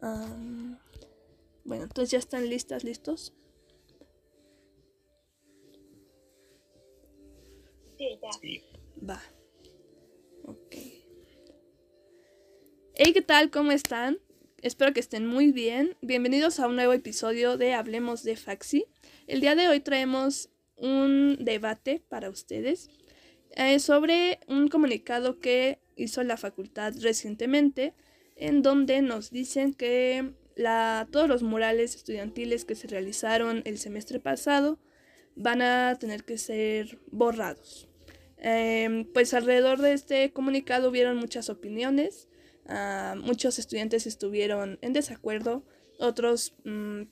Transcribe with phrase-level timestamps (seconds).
[0.00, 3.34] bueno, entonces ya están listas, listos.
[7.96, 8.30] Sí, ya.
[9.08, 9.20] Va.
[10.44, 10.74] Ok.
[12.94, 13.50] Hey, ¿qué tal?
[13.50, 14.18] ¿Cómo están?
[14.62, 15.96] Espero que estén muy bien.
[16.00, 18.86] Bienvenidos a un nuevo episodio de Hablemos de Faxi.
[19.26, 22.88] El día de hoy traemos un debate para ustedes
[23.52, 27.94] eh, sobre un comunicado que hizo la facultad recientemente
[28.38, 34.20] en donde nos dicen que la, todos los murales estudiantiles que se realizaron el semestre
[34.20, 34.78] pasado
[35.36, 37.88] van a tener que ser borrados.
[38.38, 42.28] Em, pues alrededor de este comunicado hubieron muchas opiniones
[42.68, 45.64] Ah, muchos estudiantes estuvieron en desacuerdo,
[45.98, 47.04] otros mm,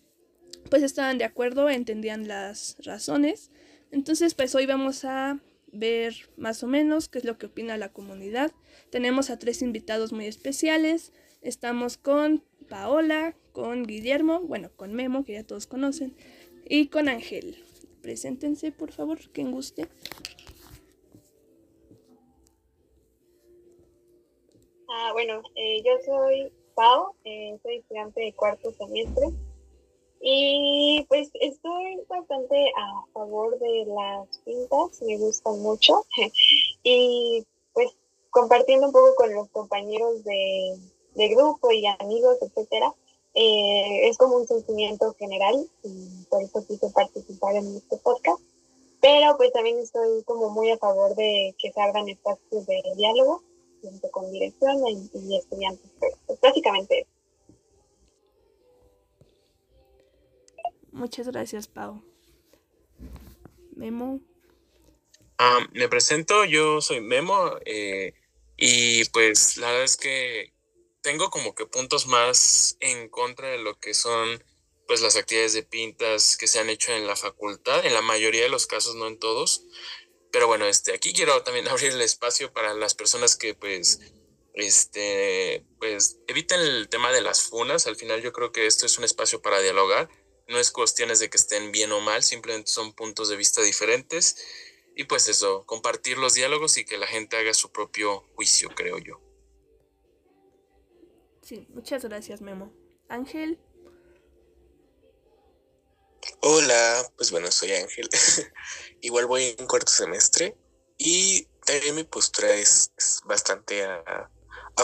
[0.70, 3.50] pues estaban de acuerdo, entendían las razones.
[3.90, 5.40] Entonces pues hoy vamos a
[5.72, 8.52] ver más o menos qué es lo que opina la comunidad.
[8.90, 11.12] Tenemos a tres invitados muy especiales.
[11.42, 16.16] Estamos con Paola, con Guillermo, bueno, con Memo, que ya todos conocen,
[16.64, 17.62] y con Ángel.
[18.02, 19.88] Preséntense, por favor, quien guste.
[24.88, 29.26] Ah, bueno, eh, yo soy Pau, eh, soy estudiante de cuarto semestre
[30.20, 36.04] y pues estoy bastante a favor de las pintas, me gustan mucho
[36.82, 37.96] y pues
[38.30, 40.76] compartiendo un poco con los compañeros de,
[41.16, 42.94] grupo y amigos, etcétera,
[43.34, 48.40] eh, es como un sentimiento general y por eso quise participar en este podcast.
[49.00, 53.42] Pero pues también estoy como muy a favor de que se abran espacios de diálogo
[54.10, 55.90] con dirección y, estudiantes.
[56.26, 57.06] Pues, básicamente
[60.92, 62.02] Muchas gracias, Pau.
[63.74, 64.20] Memo.
[65.36, 68.14] Ah, me presento, yo soy Memo eh,
[68.56, 70.55] y pues la verdad es que
[71.06, 74.42] tengo como que puntos más en contra de lo que son
[74.88, 78.42] pues las actividades de pintas que se han hecho en la facultad, en la mayoría
[78.42, 79.62] de los casos, no en todos.
[80.32, 84.00] Pero bueno, este, aquí quiero también abrir el espacio para las personas que pues,
[84.54, 87.86] este, pues eviten el tema de las funas.
[87.86, 90.08] Al final yo creo que esto es un espacio para dialogar.
[90.48, 94.44] No es cuestiones de que estén bien o mal, simplemente son puntos de vista diferentes.
[94.96, 98.98] Y pues eso, compartir los diálogos y que la gente haga su propio juicio, creo
[98.98, 99.25] yo.
[101.46, 102.72] Sí, muchas gracias, Memo.
[103.08, 103.60] Ángel.
[106.40, 108.08] Hola, pues bueno, soy Ángel.
[109.00, 110.56] Igual voy en cuarto semestre
[110.98, 112.90] y también mi postura es,
[113.26, 114.28] bastante a,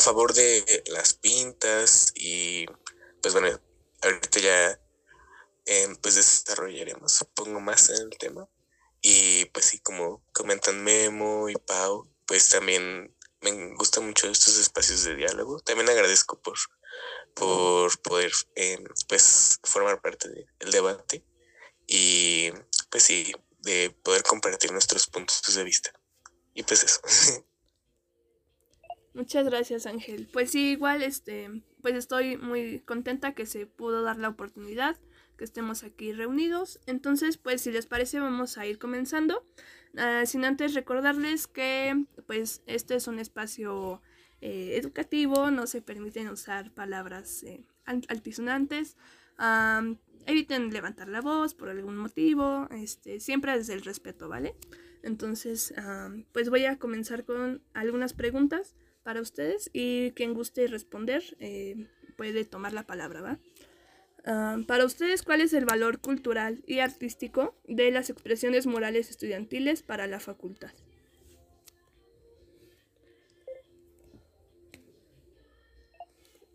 [0.00, 2.67] favor de las pintas y
[3.21, 3.49] pues bueno,
[4.00, 4.81] ahorita ya
[5.67, 8.49] em, pues desarrollaremos, supongo, más en el tema.
[9.00, 13.12] Y pues sí, como comentan Memo y Pau, pues también
[13.43, 15.61] me gustan mucho estos espacios de diálogo.
[15.61, 16.57] También agradezco por,
[17.35, 21.25] por poder em, pues formar parte del debate
[21.87, 22.51] y
[22.91, 25.93] pues sí, de poder compartir nuestros puntos de vista.
[26.55, 27.01] Y pues eso.
[29.15, 30.29] Muchas gracias, Ángel.
[30.33, 34.97] Pues sí, igual, este, pues estoy muy contenta que se pudo dar la oportunidad,
[35.37, 36.81] que estemos aquí reunidos.
[36.87, 39.47] Entonces, pues si les parece, vamos a ir comenzando.
[39.97, 44.01] Ah, sin antes recordarles que, pues, este es un espacio
[44.41, 48.97] eh, educativo, no se permiten usar palabras eh, altisonantes
[50.27, 54.55] eviten levantar la voz por algún motivo, este, siempre desde el respeto, ¿vale?
[55.03, 55.75] Entonces,
[56.31, 62.45] pues voy a comenzar con algunas preguntas para ustedes y quien guste responder eh, puede
[62.45, 63.39] tomar la palabra, ¿va?
[64.66, 70.06] Para ustedes, ¿cuál es el valor cultural y artístico de las expresiones morales estudiantiles para
[70.06, 70.72] la facultad?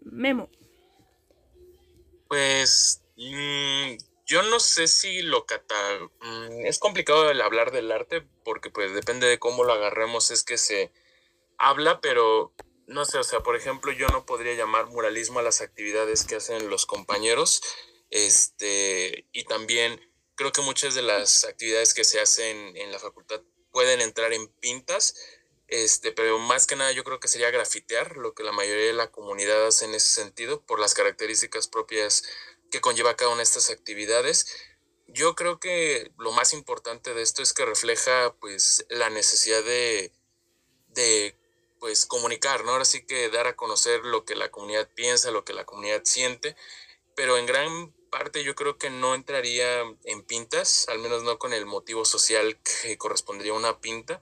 [0.01, 0.49] Memo.
[2.29, 6.09] Pues Mm, yo no sé si lo catal...
[6.21, 10.43] Mm, es complicado el hablar del arte porque pues depende de cómo lo agarremos es
[10.43, 10.91] que se
[11.57, 12.53] habla, pero
[12.87, 16.35] no sé, o sea, por ejemplo, yo no podría llamar muralismo a las actividades que
[16.35, 17.61] hacen los compañeros,
[18.09, 20.01] este, y también
[20.35, 23.41] creo que muchas de las actividades que se hacen en la facultad
[23.71, 25.15] pueden entrar en pintas,
[25.67, 28.93] este, pero más que nada yo creo que sería grafitear, lo que la mayoría de
[28.93, 32.23] la comunidad hace en ese sentido, por las características propias
[32.71, 34.47] que conlleva cada una de estas actividades.
[35.07, 40.11] Yo creo que lo más importante de esto es que refleja pues la necesidad de,
[40.89, 41.35] de
[41.79, 42.71] pues comunicar, ¿no?
[42.71, 46.01] Ahora sí que dar a conocer lo que la comunidad piensa, lo que la comunidad
[46.03, 46.55] siente,
[47.15, 51.53] pero en gran parte yo creo que no entraría en pintas, al menos no con
[51.53, 54.21] el motivo social que correspondería a una pinta.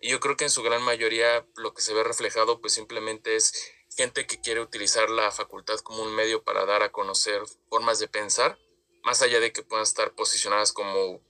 [0.00, 3.36] Y yo creo que en su gran mayoría lo que se ve reflejado pues simplemente
[3.36, 7.98] es gente que quiere utilizar la facultad como un medio para dar a conocer formas
[7.98, 8.58] de pensar,
[9.02, 11.20] más allá de que puedan estar posicionadas como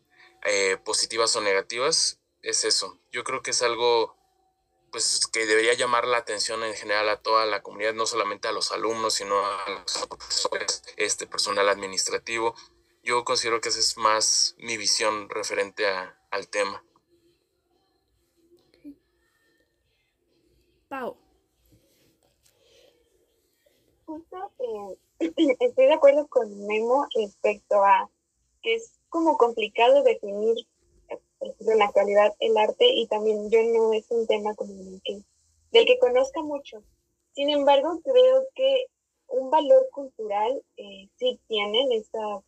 [0.44, 2.98] eh, positivas o negativas, es eso.
[3.10, 4.16] Yo creo que es algo
[4.90, 8.52] pues que debería llamar la atención en general a toda la comunidad, no solamente a
[8.52, 12.54] los alumnos, sino a los profesores, este personal administrativo.
[13.02, 15.87] Yo considero que esa es más mi visión referente
[16.31, 16.84] al tema.
[20.88, 21.16] Pau.
[24.04, 24.98] Justo eh,
[25.60, 28.10] estoy de acuerdo con Memo respecto a
[28.60, 30.66] que es como complicado definir
[31.40, 35.98] en la actualidad el arte y también yo no es un tema como del que
[35.98, 36.82] conozca mucho.
[37.32, 38.87] Sin embargo, creo que
[39.28, 42.42] un valor cultural eh, sí tienen esta,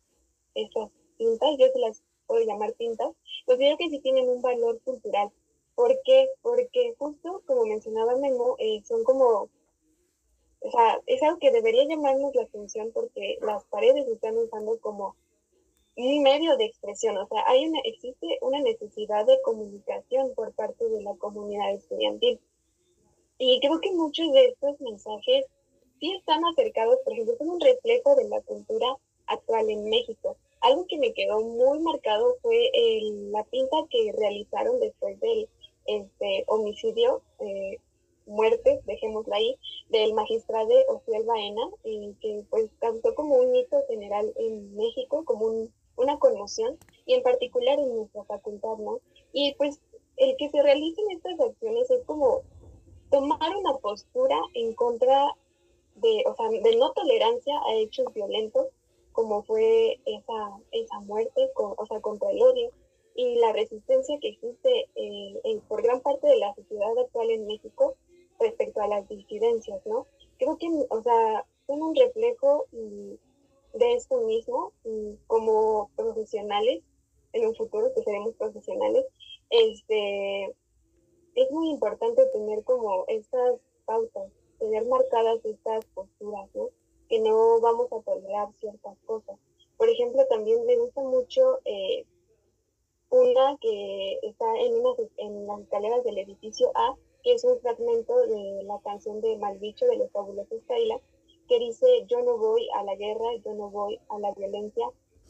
[0.53, 3.09] estas pintas, yo se las puedo llamar pintas,
[3.45, 5.31] considero que sí tienen un valor cultural.
[5.75, 6.29] ¿Por qué?
[6.41, 9.49] Porque justo como mencionaba Memo, eh, son como,
[10.59, 15.15] o sea, es algo que debería llamarnos la atención porque las paredes están usando como
[15.95, 20.87] un medio de expresión, o sea, hay una, existe una necesidad de comunicación por parte
[20.89, 22.39] de la comunidad estudiantil.
[23.37, 25.45] Y creo que muchos de estos mensajes
[25.99, 28.97] sí están acercados, por ejemplo, son un reflejo de la cultura
[29.27, 30.37] actual en México.
[30.61, 32.71] Algo que me quedó muy marcado fue
[33.31, 35.49] la pinta que realizaron después del
[35.85, 37.79] este, homicidio, eh,
[38.25, 39.57] muerte, dejémosla ahí,
[39.89, 45.45] del magistrado Ociel Baena, y que pues causó como un hito general en México, como
[45.45, 48.99] un una conmoción y en particular en nuestra facultad, ¿no?
[49.31, 49.79] Y pues
[50.17, 52.41] el que se realicen estas acciones es como
[53.09, 55.35] tomar una postura en contra
[55.95, 58.67] de, o sea, de no tolerancia a hechos violentos,
[59.11, 62.71] como fue esa, esa muerte, o sea, contra el odio
[63.15, 67.45] y la resistencia que existe eh, en, por gran parte de la sociedad actual en
[67.45, 67.95] México
[68.39, 70.07] respecto a las disidencias, ¿no?
[70.37, 73.19] Creo que, o sea, son un reflejo y
[73.73, 74.71] de esto mismo
[75.27, 76.83] como profesionales,
[77.33, 79.05] en un futuro que seremos profesionales,
[79.49, 80.45] este,
[81.35, 86.69] es muy importante tener como estas pautas, tener marcadas estas posturas, ¿no?
[87.09, 89.37] Que no vamos a tolerar ciertas cosas.
[89.77, 92.05] Por ejemplo, también me gusta mucho eh,
[93.09, 98.15] una que está en, una, en las escaleras del edificio A, que es un fragmento
[98.27, 101.01] de la canción de Maldicho de los fabulosos Kaila,
[101.47, 104.85] que dice, yo no voy a la guerra, yo no voy a la violencia,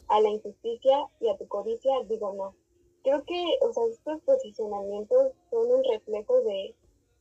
[0.08, 2.54] a la injusticia y a tu codicia, digo no.
[3.02, 6.74] Creo que, o sea, estos posicionamientos son un reflejo de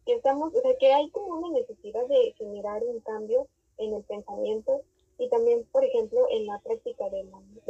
[0.05, 3.47] que estamos, o sea, que hay como una necesidad de generar un cambio
[3.77, 4.81] en el pensamiento
[5.17, 7.25] y también, por ejemplo, en la práctica de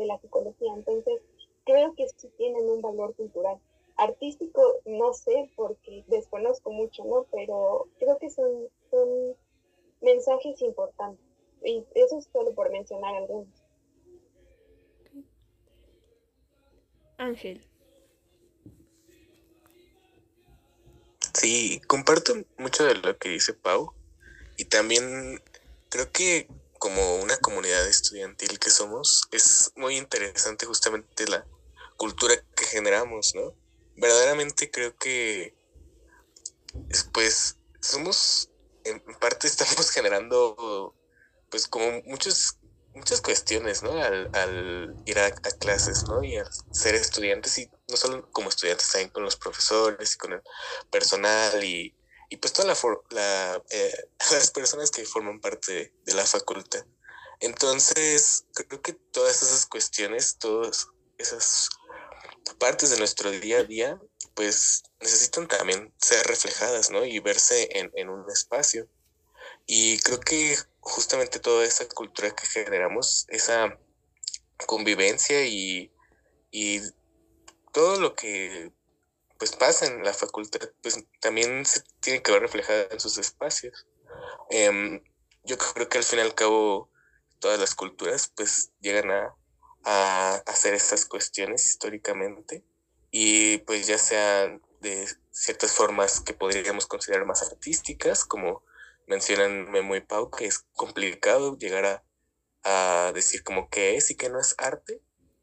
[0.06, 0.74] la, psicología.
[0.74, 1.22] Entonces,
[1.66, 3.60] creo que sí tienen un valor cultural.
[3.96, 7.25] Artístico, no sé, porque desconozco mucho, ¿no?
[7.31, 9.36] Pero creo que son, son
[10.04, 11.26] mensajes importantes.
[11.64, 13.48] Y eso es solo por mencionar algunos.
[17.18, 17.66] Ángel.
[21.34, 23.94] Sí, comparto mucho de lo que dice Pau.
[24.58, 25.42] Y también
[25.90, 26.48] creo que
[26.78, 31.48] como una comunidad estudiantil que somos, es muy interesante justamente la
[31.96, 33.56] cultura que generamos, ¿no?
[33.96, 35.56] Verdaderamente creo que
[37.14, 38.50] pues somos
[38.86, 40.96] en parte estamos generando
[41.50, 42.58] pues como muchos
[42.96, 43.92] muchas cuestiones, ¿no?
[44.02, 46.24] Al, ir a, clases, ¿no?
[46.24, 50.34] Y al ser estudiantes y no solo como estudiantes, también con los profesores y con
[50.34, 50.42] el
[50.92, 51.96] personal y,
[52.30, 52.78] y pues toda la,
[53.10, 56.86] la eh, las personas que forman parte de, la facultad.
[57.40, 60.88] Entonces, creo que todas esas cuestiones, todas
[61.18, 61.70] esas
[62.58, 64.00] partes de nuestro día a día,
[64.36, 67.06] pues necesitan también ser reflejadas, ¿no?
[67.06, 68.88] Y verse en, un espacio.
[69.66, 73.78] Y creo que justamente toda esa cultura que generamos, esa
[74.66, 75.92] convivencia y,
[77.72, 78.72] todo lo que
[79.40, 83.88] pues pasa en la facultad, pues también se tiene que ver reflejada en sus espacios.
[84.52, 85.04] Em,
[85.44, 86.92] yo creo que al fin y al cabo
[87.40, 89.36] todas las culturas pues llegan a,
[89.84, 92.63] a hacer estas cuestiones históricamente
[93.15, 98.63] y pues ya sean de ciertas formas que podríamos considerar más artísticas, como
[99.05, 102.03] mencionan Memo y Pau, que es complicado llegar a,
[102.63, 105.00] a decir como qué es y qué no es arte.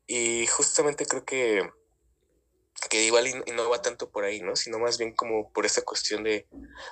[0.09, 1.71] Y justamente creo que,
[2.91, 4.57] que igual y, no va tanto por ahí, ¿no?
[4.57, 6.49] Sino más bien como por esa cuestión de,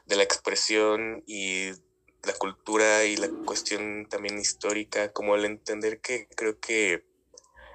[0.06, 1.73] de la expresión y
[2.23, 7.04] la cultura y la cuestión también histórica, como el entender que creo que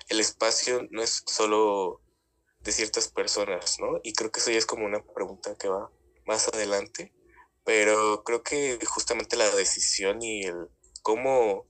[0.07, 2.02] el espacio no es solo
[2.63, 3.99] de ciertas personas, ¿no?
[4.03, 5.91] Y creo que eso ya es como una pregunta que va
[6.25, 7.13] más adelante,
[7.65, 10.69] pero creo que justamente la decisión y el
[11.01, 11.67] cómo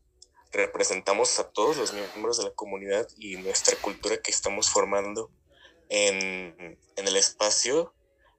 [0.52, 5.32] representamos a todos los miembros de la comunidad y nuestra cultura que estamos formando
[5.90, 7.94] en, el espacio,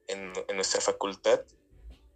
[0.07, 1.41] en, nuestra facultad,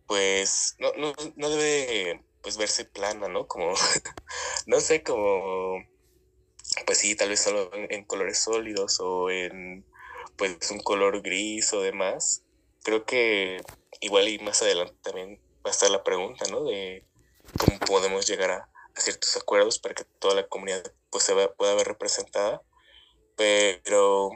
[0.07, 0.91] pues no,
[1.35, 3.47] no, debe pues verse plana, ¿no?
[3.47, 3.73] Como,
[4.65, 5.83] no sé, como,
[6.85, 9.85] pues sí, tal vez solo en, colores sólidos o en
[10.39, 12.43] pues un color gris o demás.
[12.83, 13.61] Creo que
[14.01, 16.63] igual y más adelante también va a estar la pregunta, ¿no?
[16.63, 17.05] De
[17.59, 21.87] cómo podemos llegar a, ciertos acuerdos para que toda la comunidad pues se pueda ver
[21.87, 22.61] representada.
[23.35, 24.31] Pero,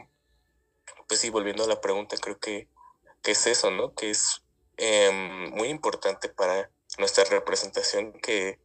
[1.08, 2.68] pues sí, volviendo a la pregunta, creo que,
[3.22, 3.94] que es eso, ¿no?
[3.94, 4.42] Que es
[4.76, 8.58] em, muy importante para nuestra representación que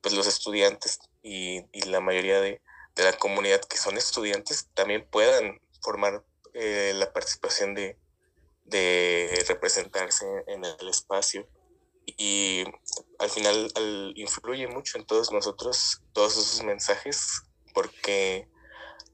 [0.00, 2.60] pues los estudiantes y, la mayoría de,
[2.96, 6.22] la comunidad que son estudiantes también puedan formar
[6.54, 7.98] eh, la participación de,
[8.64, 11.46] de representarse en el espacio
[12.06, 12.64] y
[13.18, 13.72] al final
[14.16, 17.42] influye mucho en todos nosotros todos esos mensajes
[17.72, 18.48] porque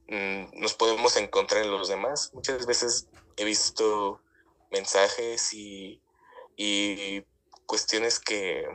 [0.09, 2.31] mm, nos podemos encontrar en los demás.
[2.35, 4.21] Muchas veces he visto
[4.71, 6.01] mensajes y,
[7.67, 8.67] cuestiones que,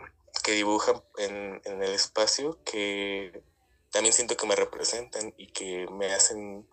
[0.46, 3.44] dibujan en, en, el espacio que
[3.92, 6.68] también siento que me representan y que me hacen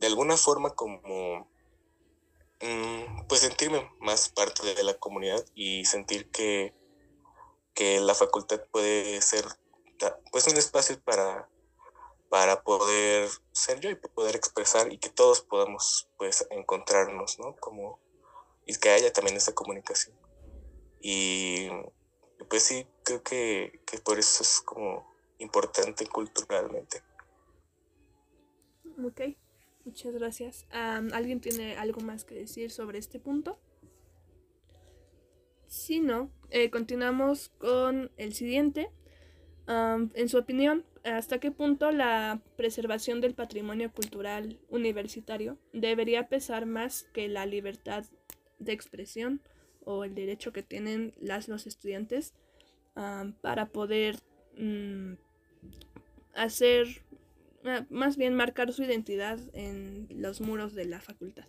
[0.00, 1.48] de alguna forma como
[2.62, 6.74] Mm, pues sentirme más parte de la comunidad y sentir que,
[7.74, 9.46] que la facultad puede ser
[10.30, 11.48] pues un espacio para,
[12.28, 17.56] para poder ser yo y poder expresar y que todos podamos pues encontrarnos, ¿no?
[17.56, 17.98] Como,
[18.66, 20.14] y que haya también esa comunicación.
[21.00, 21.68] Y
[22.50, 27.02] pues sí, creo que, que por eso es como importante culturalmente.
[29.02, 29.20] Ok.
[29.90, 30.66] Muchas gracias.
[30.70, 33.58] ¿Alguien tiene algo más que decir sobre este punto?
[35.66, 38.88] Si no, eh, continuamos con el siguiente.
[39.66, 47.02] en su opinión, ¿hasta qué punto la preservación del patrimonio cultural universitario debería pesar más
[47.12, 48.04] que la libertad
[48.60, 49.42] de expresión
[49.84, 52.32] o el derecho que tienen las los estudiantes
[53.40, 54.20] para poder
[54.56, 55.14] mm,
[56.34, 57.02] hacer
[57.90, 61.46] más bien marcar su identidad en los muros de la facultad.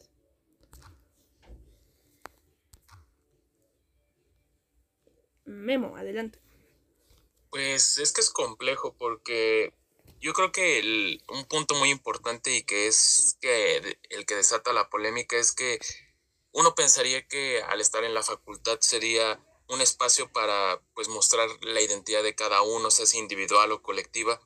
[5.45, 6.39] Memo, adelante.
[7.49, 9.73] Pues es que es complejo porque
[10.21, 14.89] yo creo que un punto muy importante y que es que el que desata la
[14.89, 15.79] polémica es que
[16.53, 21.81] uno pensaría que al estar en la facultad sería un espacio para pues mostrar la
[21.81, 24.41] identidad de cada uno, sea individual o colectiva,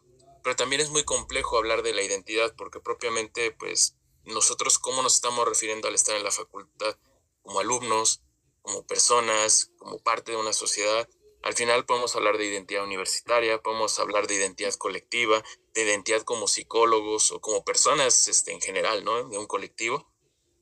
[0.45, 5.15] pero también es muy complejo hablar de la identidad porque propiamente pues nosotros cómo nos
[5.15, 6.95] estamos refiriendo al estar en la facultad
[7.41, 8.21] como alumnos,
[8.61, 11.09] como personas, como parte de una sociedad.
[11.41, 16.47] Al final podemos hablar de identidad universitaria, podemos hablar de identidad colectiva, de identidad como
[16.47, 19.27] psicólogos o como personas este, en general, ¿no?
[19.27, 20.07] De un colectivo.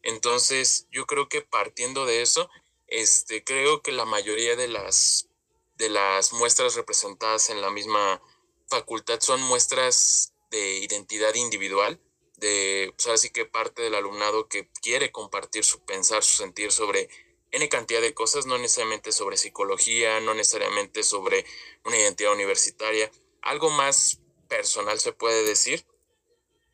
[0.02, 2.50] Entonces, yo creo que partiendo de eso,
[2.88, 5.28] este, creo que la mayoría de las,
[5.75, 8.22] de las muestras representadas en la misma
[8.67, 12.00] facultad son muestras de identidad individual,
[12.38, 17.10] de, pues así que parte del alumnado que quiere compartir su pensar, su sentir sobre
[17.51, 21.46] N cantidad de cosas, no necesariamente sobre psicología, no necesariamente sobre
[21.86, 25.86] una identidad universitaria, algo más personal se puede decir.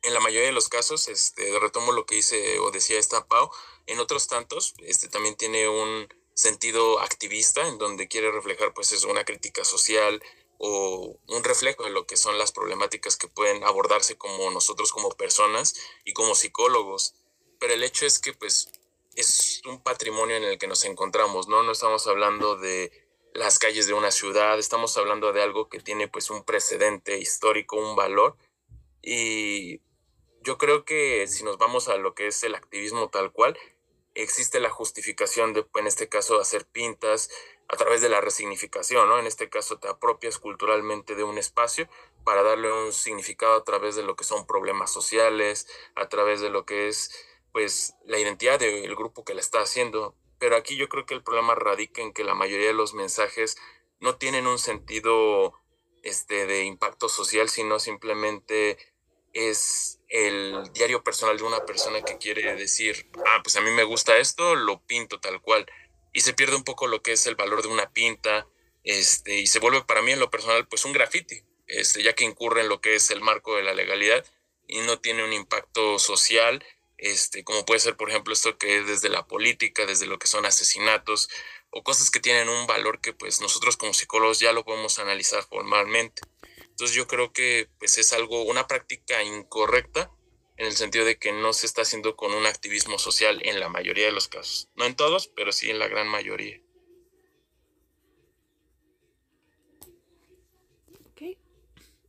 [0.02, 3.50] En la mayoría de los casos, este, retomo lo que dice o decía esta Pau,
[3.86, 9.04] en otros tantos, este, también tiene un sentido activista en donde quiere reflejar pues es
[9.04, 10.22] una crítica social,
[10.62, 15.08] o un reflejo de lo que son las problemáticas que pueden abordarse como nosotros como
[15.08, 15.74] personas
[16.04, 17.14] y como psicólogos.
[17.58, 18.68] Pero el hecho es que pues
[19.16, 21.62] es un patrimonio en el que nos encontramos, ¿no?
[21.62, 22.92] No estamos hablando de
[23.32, 27.76] las calles de una ciudad, estamos hablando de algo que tiene pues un precedente histórico,
[27.76, 28.36] un valor
[29.00, 29.80] y
[30.42, 33.56] yo creo que si nos vamos a lo que es el activismo tal cual,
[34.14, 37.30] existe la justificación de, en este caso, hacer pintas,
[37.72, 39.18] a través de la resignificación, ¿no?
[39.18, 41.88] En este caso te apropias culturalmente de un espacio
[42.24, 46.50] para darle un significado a través de lo que son problemas sociales, a través de
[46.50, 47.14] lo que es
[47.52, 50.16] pues la identidad del grupo que la está haciendo.
[50.38, 53.56] Pero aquí yo creo que el problema radica en que la mayoría de los mensajes
[54.00, 55.54] no tienen un sentido
[56.02, 58.78] este, de impacto social, sino simplemente
[59.32, 63.84] es el diario personal de una persona que quiere decir, ah, pues a mí me
[63.84, 65.66] gusta esto, lo pinto tal cual
[66.12, 68.46] y se pierde un poco lo que es el valor de una pinta,
[68.82, 72.24] este, y se vuelve para mí en lo personal pues un graffiti, este, ya que
[72.24, 74.24] incurre en lo que es el marco de la legalidad
[74.66, 76.64] y no tiene un impacto social
[77.00, 80.26] este, como puede ser, por ejemplo, esto que es desde la política, desde lo que
[80.26, 81.30] son asesinatos
[81.70, 85.42] o cosas que tienen un valor que pues nosotros como psicólogos ya lo podemos analizar
[85.44, 86.20] formalmente.
[86.80, 90.10] Entonces yo creo que pues es algo, una práctica incorrecta
[90.56, 93.68] en el sentido de que no se está haciendo con un activismo social en la
[93.68, 94.70] mayoría de los casos.
[94.76, 96.58] No en todos, pero sí en la gran mayoría.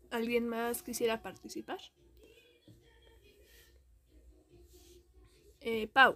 [0.09, 1.79] ¿Alguien más quisiera participar?
[5.59, 6.15] Eh, Pau.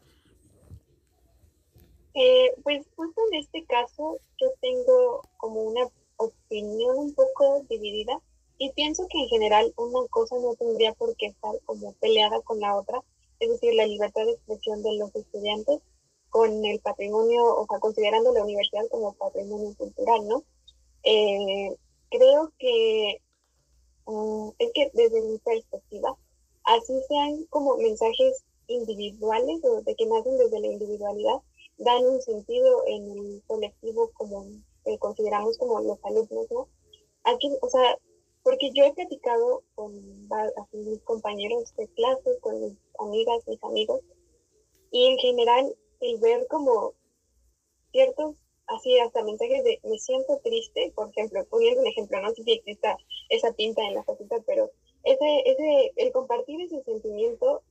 [2.13, 8.21] Eh, pues justo en este caso yo tengo como una opinión un poco dividida
[8.57, 12.59] y pienso que en general una cosa no tendría por qué estar como peleada con
[12.59, 13.01] la otra,
[13.39, 15.79] es decir, la libertad de expresión de los estudiantes
[16.29, 20.43] con el patrimonio, o sea, considerando la universidad como patrimonio cultural, ¿no?
[21.03, 21.75] Eh,
[22.09, 23.21] creo que
[24.05, 26.15] mm, es que desde mi perspectiva,
[26.63, 31.41] así sean como mensajes individuales o de que nacen desde la individualidad,
[31.77, 34.45] dan un sentido en el colectivo como
[34.83, 36.67] que consideramos como los alumnos, ¿no?
[37.23, 37.97] Aquí, o sea,
[38.45, 39.91] porque yo he platicado con
[40.71, 44.01] mis compañeros de clase, con mis amigas, mis amigos,
[44.91, 46.93] y en general el ver como
[47.91, 48.35] ciertos,
[48.67, 52.51] así hasta mensajes de me siento triste, por ejemplo, poniendo un ejemplo, no sé si
[52.51, 52.95] exista
[53.29, 54.69] esa tinta en la faceta, pero
[55.03, 57.63] ese, ese, el compartir ese sentimiento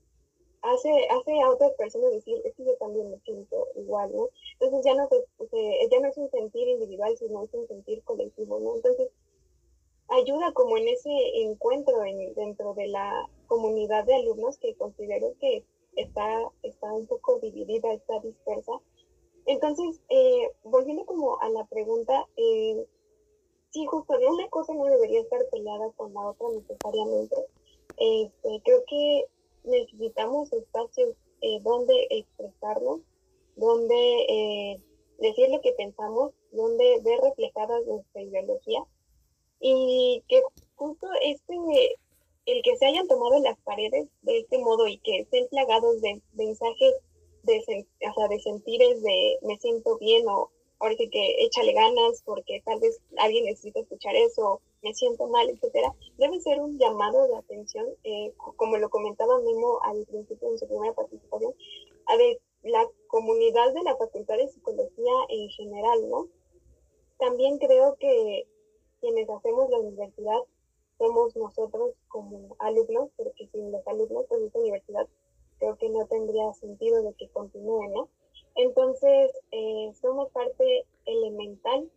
[0.63, 4.29] hace, hace a otras personas decir, es que yo también me siento igual, ¿no?
[4.59, 5.09] Entonces ya no,
[5.89, 8.75] ya no es un sentir individual, sino es un sentir colectivo, ¿no?
[8.75, 9.09] Entonces
[10.09, 11.11] ayuda como en ese
[11.43, 15.65] encuentro en, dentro de la comunidad de alumnos que considero que
[15.97, 18.73] está, está un poco dividida, está dispersa.
[19.47, 22.87] Entonces, eh, volviendo como a la pregunta, eh,
[23.71, 27.37] sí, justo una cosa no debería estar peleada con la otra necesariamente.
[27.97, 29.27] Este, creo que
[29.65, 33.01] necesitamos espacios eh, donde expresarnos,
[33.57, 34.81] donde eh,
[35.19, 38.85] decir lo que pensamos, donde ver reflejadas nuestra ideología
[39.67, 40.43] y que
[40.77, 41.55] justo este,
[42.45, 46.21] el que se hayan tomado las paredes de este modo y que estén plagados de,
[46.35, 46.95] mensajes
[47.45, 50.51] de, o sea, de sentires de me siento bien o
[50.81, 55.95] ahora que échale ganas porque tal vez alguien necesita escuchar eso, me siento mal, etcétera,
[56.19, 60.69] debe ser un llamado de atención, eh, como lo comentaba Memo al principio en su
[60.69, 61.55] primera participación,
[62.09, 66.29] a de la comunidad de la Facultad de Psicología en general, ¿no?
[67.17, 68.47] También creo que
[69.05, 70.41] quienes hacemos la universidad
[70.97, 75.07] somos nosotros como alumnos, porque sin los alumnos, pues esta universidad
[75.59, 78.09] creo que no tendría sentido de que continúe, ¿no?
[78.55, 81.91] Entonces, eh, somos parte elemental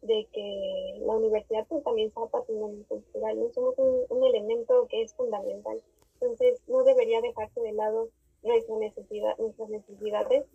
[0.00, 3.52] de que la universidad pues, también sea patrimonio cultural, ¿no?
[3.52, 5.82] Somos un, elemento que es fundamental.
[6.14, 8.08] Entonces, no debería dejarse de lado
[8.42, 10.46] nuestra necesidad, nuestras necesidades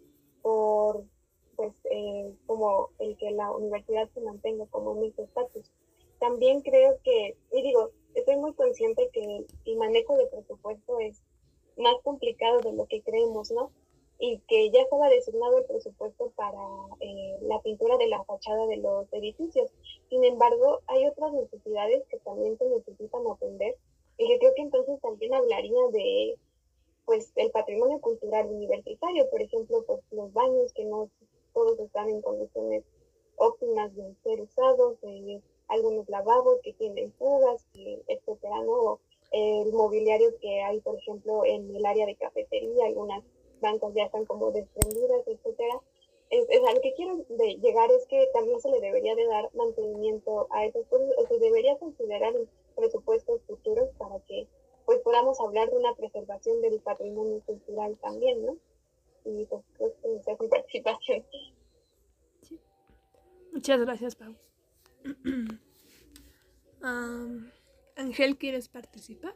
[0.42, 1.04] por,
[1.56, 5.72] pues, eh, como el que la universidad se mantenga como un estatus
[6.22, 11.20] también creo que, y digo, estoy muy consciente que el manejo de presupuesto es
[11.78, 13.72] más complicado de lo que creemos, ¿no?
[14.20, 16.62] Y que ya estaba designado el presupuesto para
[17.00, 19.72] eh, la pintura de la fachada de los edificios.
[20.10, 23.76] Sin embargo, hay otras necesidades que también se necesitan atender
[24.20, 26.38] y que creo que entonces también hablaría de
[27.06, 31.10] pues el patrimonio cultural universitario, por ejemplo, pues los baños que no
[31.56, 32.84] todos están en condiciones
[33.38, 37.66] óptimas de ser usados, de algunos lavabos que tienen fugas,
[38.08, 39.00] etcétera, ¿no?
[39.32, 43.24] El mobiliario que hay, por ejemplo, en el área de cafetería, algunas
[43.62, 45.82] bancas ya están como desprendidas, etcétera.
[46.30, 49.50] Es, a lo que quiero de llegar es que también se le debería de dar
[49.54, 52.34] mantenimiento a esas cosas, o se debería considerar
[52.76, 54.48] presupuestos futuros para que
[54.86, 58.58] pues podamos hablar de una preservación del patrimonio cultural también, ¿no?
[59.24, 59.64] Y pues
[60.04, 61.26] esa es participación.
[63.54, 64.36] Muchas gracias, Pau.
[67.96, 69.36] Ángel, ¿quieres participar?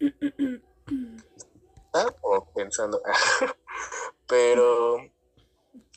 [1.94, 2.06] ah,
[2.54, 3.00] pensando.
[4.26, 4.98] Pero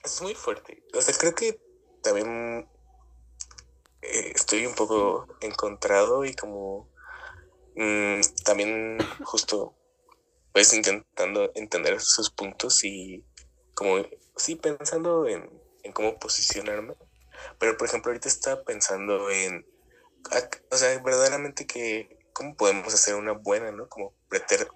[0.03, 0.83] es muy fuerte.
[0.93, 1.59] O sea, creo que
[2.01, 2.67] también
[4.01, 6.89] eh, estoy un poco encontrado y como
[7.75, 9.73] mm, también justo
[10.53, 13.25] pues intentando entender sus puntos y
[13.73, 14.05] como
[14.37, 15.49] sí pensando en
[15.85, 16.95] en cómo posicionarme.
[17.59, 19.65] Pero, por ejemplo, ahorita estaba pensando en,
[20.71, 23.87] o sea, verdaderamente que, ¿cómo podemos hacer una buena, ¿no?
[23.87, 24.13] Como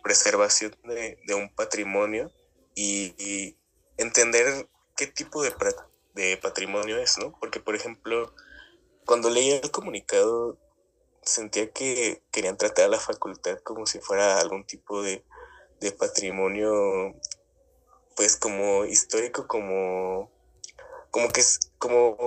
[0.03, 2.31] preservación de, un patrimonio
[2.75, 3.57] y,
[3.97, 5.53] entender qué tipo de,
[6.13, 7.37] de patrimonio es, ¿no?
[7.39, 8.33] Porque, por ejemplo,
[9.05, 10.57] cuando leía el comunicado,
[11.23, 15.25] sentía que querían tratar a la facultad como si fuera algún tipo de,
[15.81, 17.15] de patrimonio,
[18.15, 20.31] pues como histórico, como,
[21.11, 22.17] como que es, como,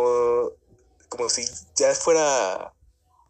[1.08, 2.74] como si ya fuera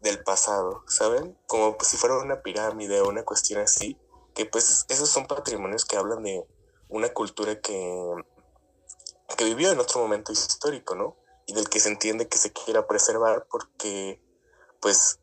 [0.01, 1.37] del pasado, ¿saben?
[1.47, 3.97] Como si fuera una pirámide o una cuestión así,
[4.35, 6.45] que pues esos son patrimonios que hablan de
[6.89, 8.15] una cultura que,
[9.37, 11.15] que vivió en otro momento histórico, ¿no?
[11.45, 14.21] Y del que se entiende que se quiera preservar porque,
[14.79, 15.19] pues,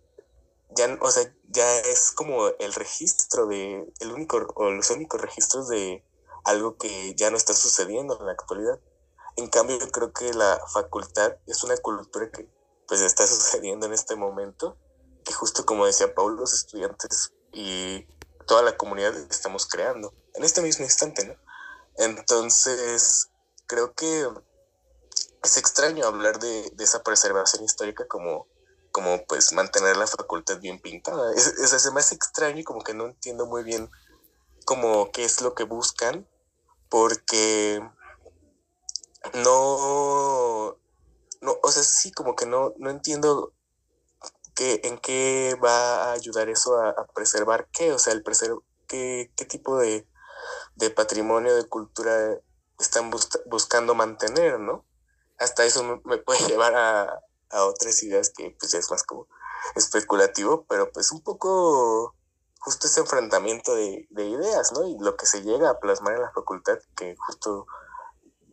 [0.71, 5.69] ya, o sea, ya es como el registro de, el único, o los únicos registros
[5.69, 6.05] de
[6.45, 8.81] algo que ya no está sucediendo en la actualidad.
[9.37, 12.49] En cambio, yo creo que la facultad es una cultura que
[12.87, 14.77] pues está sucediendo en este momento,
[15.25, 18.07] que justo como decía Paul, los estudiantes y
[18.47, 21.35] toda la comunidad estamos creando en este mismo instante, ¿no?
[21.97, 23.29] Entonces,
[23.67, 24.29] creo que
[25.43, 28.47] es extraño hablar de, de esa preservación histórica como
[28.93, 31.33] como pues mantener la facultad bien pintada.
[31.35, 33.91] Es, es, se extraño y como que no entiendo muy bien
[34.65, 36.29] como qué es lo que buscan,
[36.89, 37.81] porque
[39.35, 40.77] no,
[41.41, 43.53] no, o sea, sí, como que no, no entiendo
[44.55, 49.33] qué, en qué va a ayudar eso a, preservar qué, o sea, el preservar, qué,
[49.37, 50.07] qué tipo de,
[50.77, 52.39] de patrimonio, de cultura
[52.79, 53.11] están
[53.47, 54.85] buscando mantener, ¿no?
[55.39, 59.27] Hasta eso me puede llevar a, a otras ideas que pues ya es más como
[59.75, 62.15] especulativo, pero pues un poco
[62.61, 64.87] justo ese enfrentamiento de, ideas, ¿no?
[64.87, 67.67] Y lo que se llega a plasmar en la facultad, que justo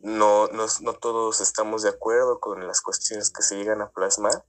[0.02, 4.44] no, no, no, todos estamos de acuerdo con las cuestiones que se llegan a plasmar.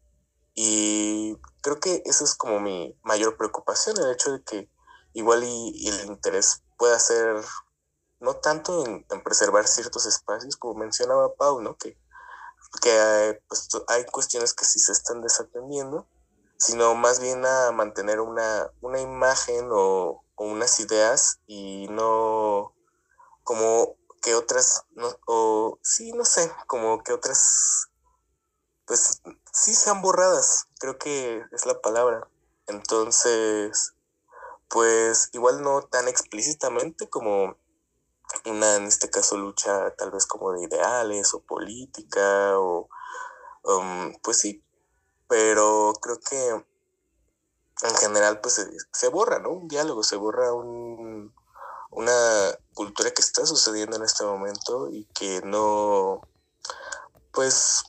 [0.56, 4.70] Y creo que eso es como mi mayor preocupación, el hecho de que
[5.14, 7.44] igual y, el interés pueda ser
[8.20, 11.78] no tanto en, en, preservar ciertos espacios, como mencionaba Pau, ¿no?
[11.78, 11.98] Que
[12.82, 16.08] que pues, hay cuestiones que sí se están desatendiendo,
[16.58, 22.74] sino más bien a mantener una, una imagen o, unas ideas y no
[23.44, 27.90] como que otras, no, o sí, no sé, como que otras,
[28.86, 29.22] pues
[29.54, 32.28] sí sean borradas, creo que es la palabra.
[32.68, 33.94] Entonces,
[34.70, 37.58] pues igual no tan explícitamente como
[38.46, 42.90] una, en este caso, lucha tal vez como de ideales o política o,
[43.64, 44.64] um, pues sí,
[45.28, 46.66] pero creo que
[47.82, 49.52] en general pues se, borra, ¿no?
[49.52, 51.34] Un diálogo, se borra un,
[52.00, 56.22] una cultura que está sucediendo en este momento y que no,
[57.34, 57.84] pues,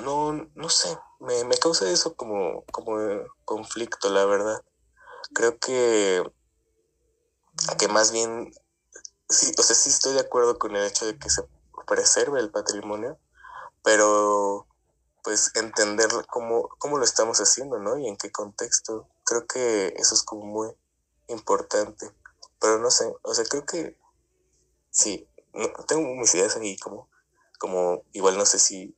[0.00, 2.96] no, no sé, me, me causa eso como, como
[3.44, 4.62] conflicto, la verdad.
[5.34, 6.22] Creo que,
[7.78, 8.52] que más bien
[9.28, 11.42] sí, o sea, sí estoy de acuerdo con el hecho de que se
[11.86, 13.18] preserve el patrimonio,
[13.82, 14.68] pero
[15.24, 17.98] pues entender cómo, cómo lo estamos haciendo, ¿no?
[17.98, 19.08] Y en qué contexto.
[19.24, 20.72] Creo que eso es como muy
[21.26, 22.10] importante.
[22.62, 23.96] Pero no sé, o sea, creo que
[24.88, 27.10] sí, no, tengo mis ideas ahí como,
[27.58, 28.96] como igual no sé si,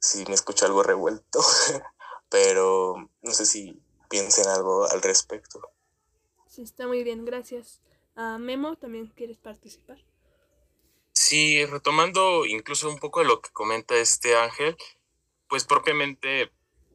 [0.00, 1.38] si me escucho algo revuelto,
[2.28, 3.80] pero no sé si
[4.10, 5.60] piensen algo al respecto.
[6.48, 7.80] Sí, está muy bien, gracias.
[8.16, 9.98] Memo, ¿también quieres participar?
[11.12, 14.76] Sí, retomando incluso un poco de lo que comenta este Ángel,
[15.48, 16.50] pues propiamente,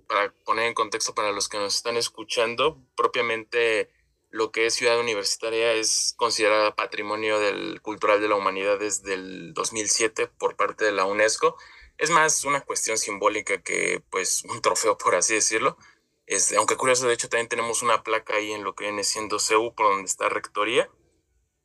[0.08, 3.90] para poner en contexto para los que nos están escuchando, propiamente
[4.34, 9.54] lo que es Ciudad Universitaria es considerada Patrimonio del, Cultural de la Humanidad desde el
[9.54, 11.56] 2007 por parte de la UNESCO.
[11.98, 15.78] Es más una cuestión simbólica que pues un trofeo, por así decirlo.
[16.26, 19.40] Este, aunque curioso, de hecho también tenemos una placa ahí en lo que viene siendo
[19.40, 20.90] CEU, por donde está Rectoría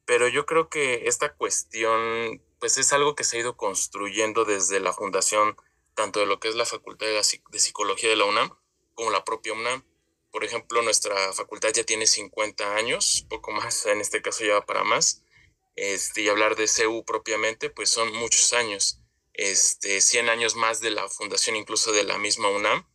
[0.08, 4.80] pero yo creo que esta cuestión pues es algo que se ha ido construyendo desde
[4.80, 5.54] la fundación
[5.92, 7.22] tanto de lo que es la Facultad de,
[7.58, 8.56] Psicología de la UNAM
[8.94, 9.84] como la propia UNAM.
[10.30, 14.66] Por ejemplo, nuestra facultad ya tiene 50 años, poco más, en este caso ya va
[14.66, 15.22] para más.
[15.76, 19.00] Este, y hablar de CEU propiamente, pues son muchos años,
[19.32, 22.86] este, 100 años más de la fundación incluso de la misma UNAM.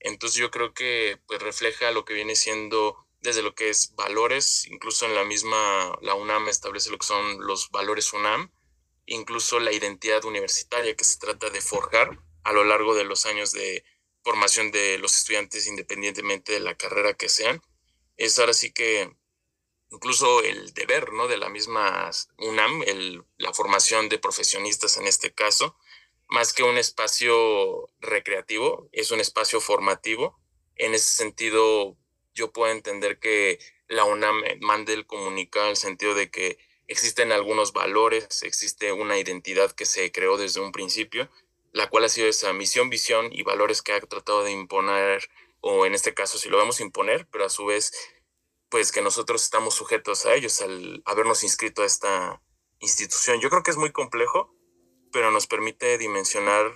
[0.00, 4.66] Entonces yo creo que pues refleja lo que viene siendo desde lo que es valores,
[4.66, 8.52] incluso en la misma, la UNAM establece lo que son los valores UNAM,
[9.06, 13.52] incluso la identidad universitaria que se trata de forjar a lo largo de los años
[13.52, 13.84] de
[14.28, 17.62] formación de los estudiantes independientemente de la carrera que sean.
[18.18, 19.10] Es ahora sí que
[19.90, 21.28] incluso el deber ¿no?
[21.28, 25.78] de la misma UNAM, el, la formación de profesionistas en este caso,
[26.28, 30.38] más que un espacio recreativo, es un espacio formativo.
[30.76, 31.96] En ese sentido,
[32.34, 37.32] yo puedo entender que la UNAM mande el comunicado en el sentido de que existen
[37.32, 41.30] algunos valores, existe una identidad que se creó desde un principio,
[41.78, 45.86] la cual ha sido esa misión, visión y valores que ha tratado de imponer o
[45.86, 47.92] en este caso si lo vamos a imponer, pero a su vez,
[48.68, 52.42] pues que nosotros estamos sujetos a ellos al habernos inscrito a esta
[52.80, 53.40] institución.
[53.40, 54.52] Yo creo que es muy complejo,
[55.12, 56.72] pero nos permite dimensionar,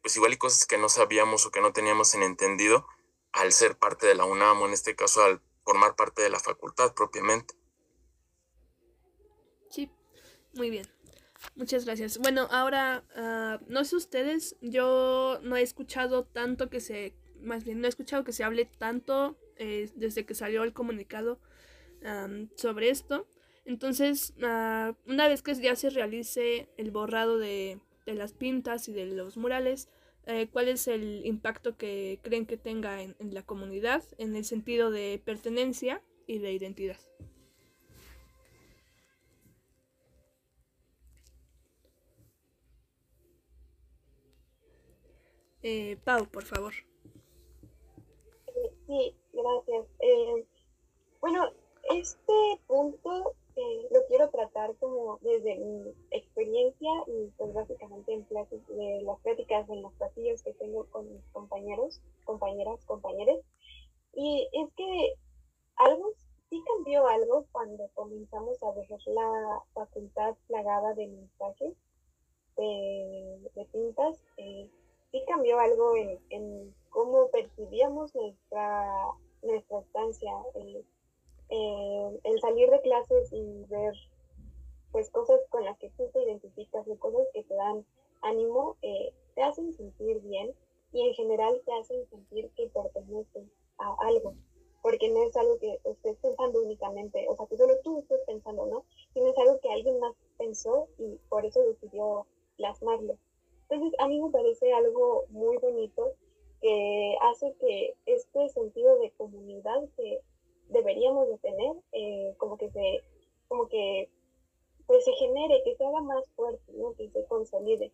[0.00, 2.86] pues igual y cosas que no sabíamos o que no teníamos en entendido
[3.32, 6.40] al ser parte de la UNAM o en este caso al formar parte de la
[6.40, 7.54] facultad propiamente.
[9.68, 9.90] Sí,
[10.54, 10.95] muy bien.
[11.54, 12.18] Muchas gracias.
[12.18, 17.80] Bueno, ahora, ah, no sé ustedes, yo no he escuchado tanto que se, más bien
[17.80, 21.40] no he escuchado que se hable tanto eh, desde que salió el comunicado
[22.56, 23.26] sobre esto.
[23.64, 29.06] Entonces, ah, una vez que ya se realice el borrado de, las pintas y de
[29.06, 29.88] los murales,
[30.26, 34.44] eh, ¿cuál es el impacto que creen que tenga en, en la comunidad en el
[34.44, 36.98] sentido de pertenencia y de identidad?
[45.68, 46.72] Eh, Pau, por favor.
[48.86, 49.86] Sí, gracias.
[49.98, 50.46] Eh,
[51.20, 51.50] bueno,
[51.90, 58.64] este punto eh, lo quiero tratar como desde mi experiencia y pues básicamente en clases
[58.68, 63.40] de las prácticas en los pasillos que tengo con mis compañeros, compañeras, compañeros.
[64.12, 65.14] Y es que
[65.74, 66.12] algo,
[66.48, 71.74] sí cambió algo cuando comenzamos a ver la facultad plagada de mensajes,
[72.56, 74.22] de, de pintas.
[74.36, 74.70] Eh,
[75.10, 75.94] sí cambió algo
[76.30, 80.84] en, cómo percibíamos nuestra, nuestra estancia, el,
[82.40, 83.94] salir de clases y ver
[84.92, 87.84] pues cosas con las que tú te identificas y cosas que te dan
[88.22, 90.54] ánimo, eh, te hacen sentir bien
[90.92, 93.44] y en general te hacen sentir que perteneces
[93.78, 94.34] a algo,
[94.82, 98.66] porque no es algo que estés pensando únicamente, o sea, que solo tú estés pensando,
[98.66, 98.84] ¿no?
[99.12, 103.18] Sino es algo que alguien más pensó y por eso decidió plasmarlo.
[103.68, 106.14] Entonces, a mí me parece algo muy bonito
[106.60, 110.20] que hace que este sentido de comunidad que
[110.68, 113.02] deberíamos de tener, eh, como que se,
[113.48, 114.08] como que
[114.86, 116.92] pues se genere, que se haga más fuerte, ¿no?
[116.94, 117.90] que se consolide.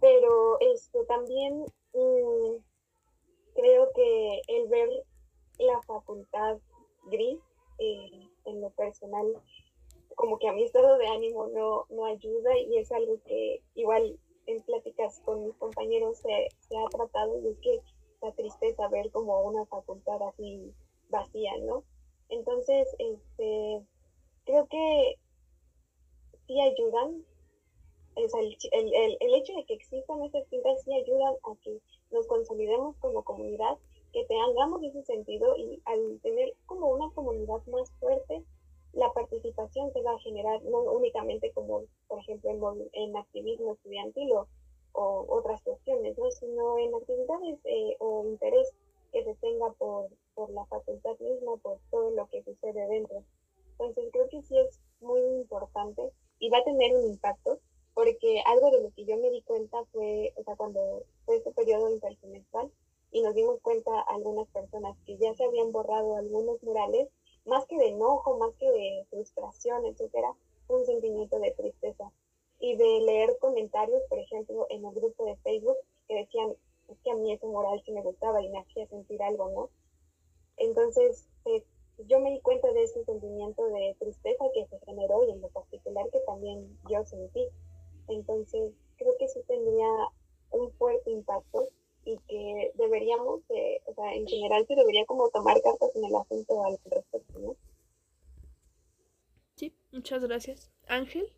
[0.00, 2.56] Pero esto también mm,
[3.54, 4.88] creo que el ver
[5.58, 6.58] la facultad
[7.06, 7.40] gris
[7.78, 9.26] eh, en lo personal,
[10.14, 14.18] como que a mi estado de ánimo no, no ayuda y es algo que igual
[14.48, 17.80] en pláticas con mis compañeros se, se ha tratado es que
[18.22, 20.72] la tristeza ver como una facultad así
[21.10, 21.84] vacía, ¿no?
[22.30, 23.82] Entonces, este,
[24.44, 25.16] creo que
[26.46, 27.24] sí ayudan,
[28.16, 31.78] el, el, el, hecho de que existan estas pintas sí ayudan a que
[32.10, 33.78] nos consolidemos como comunidad,
[34.12, 38.42] que tengamos ese sentido y al tener como una comunidad más fuerte,
[38.92, 44.32] la participación se va a generar no únicamente como, por ejemplo, en, en activismo estudiantil
[44.32, 44.46] o,
[44.94, 46.28] otras cuestiones, ¿no?
[46.32, 48.72] sino en actividades eh, o interés
[49.12, 53.22] que se tenga por, por la facultad misma, por todo lo que sucede dentro.
[53.72, 57.60] Entonces creo que sí es muy importante y va a tener un impacto,
[57.94, 61.52] porque algo de lo que yo me di cuenta fue, o sea, cuando fue este
[61.52, 62.70] periodo intersemestral
[63.12, 67.08] y nos dimos cuenta algunas personas que ya se habían borrado algunos murales
[67.48, 70.34] más que de enojo, más que de frustración, etcétera,
[70.68, 72.12] un sentimiento de tristeza.
[72.60, 76.54] Y de leer comentarios, por ejemplo, en el grupo de Facebook, que decían,
[76.88, 79.70] es que a mí ese moral sí me gustaba y me hacía sentir algo, ¿no?
[80.56, 81.64] Entonces, eh,
[82.06, 85.48] yo me di cuenta de ese sentimiento de tristeza que se generó y en lo
[85.48, 87.46] particular que también yo sentí.
[88.08, 89.88] Entonces, creo que eso tendría
[90.50, 91.68] un fuerte impacto
[92.04, 93.40] y que deberíamos,
[93.86, 97.07] o sea, en general se debería como tomar cartas en el asunto al respecto,
[99.98, 100.70] muchas gracias.
[100.86, 101.32] Ángel.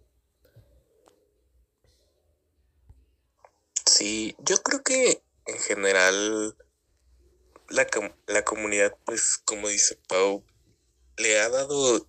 [3.87, 6.57] Sí, yo creo que en general
[7.71, 7.87] la,
[8.27, 10.45] la comunidad, pues como dice Pau,
[11.17, 12.07] le ha dado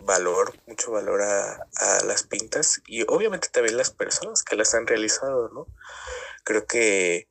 [0.00, 4.86] valor, mucho valor a, a, las pintas y obviamente también las personas que las han
[4.86, 5.66] realizado, ¿no?
[6.44, 7.28] Creo que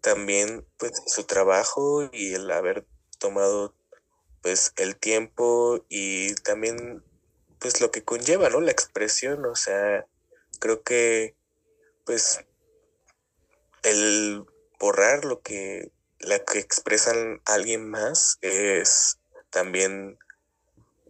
[0.00, 2.86] también pues su trabajo y el haber
[3.18, 3.74] tomado
[4.40, 7.02] pues el tiempo y también
[7.64, 8.60] pues lo que conlleva, ¿no?
[8.60, 10.04] La expresión, o sea,
[10.60, 11.34] creo que
[12.04, 12.40] pues
[13.82, 14.44] el
[14.78, 19.16] borrar lo que la que expresan alguien más es
[19.48, 20.18] también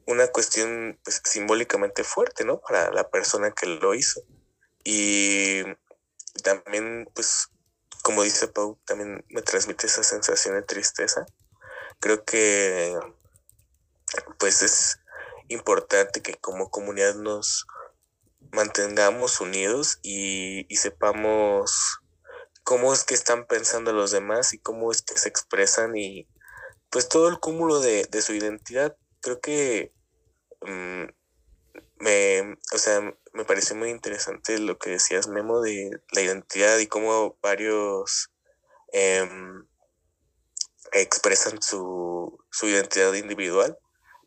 [0.06, 2.60] una cuestión pues, simbólicamente fuerte, ¿no?
[2.60, 4.22] Para la persona que lo hizo.
[4.84, 5.64] Y
[6.44, 7.48] también pues
[8.04, 11.26] como dice Pau, también me transmite esa sensación de tristeza.
[11.98, 12.96] Creo que
[14.38, 15.00] pues es
[15.48, 17.66] importante que como comunidad nos
[18.52, 22.00] mantengamos unidos y, sepamos
[22.62, 26.28] cómo es que están pensando los demás y cómo es que se expresan y
[26.90, 28.96] pues todo el cúmulo de, de su identidad.
[29.20, 29.92] Creo que
[30.62, 31.04] mm,
[31.98, 33.00] me, o sea,
[33.33, 38.30] me pareció muy interesante lo que decías, Memo, de la identidad y cómo varios
[38.92, 39.66] em,
[40.92, 43.78] expresan su, su identidad individual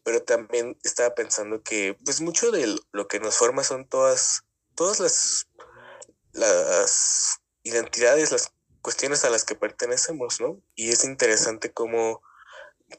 [0.07, 4.43] pero también estaba pensando que pues mucho de lo que nos forma son todas,
[4.73, 5.49] todas las,
[6.31, 10.61] las identidades, las cuestiones a las que pertenecemos, ¿no?
[10.75, 12.21] Y es interesante cómo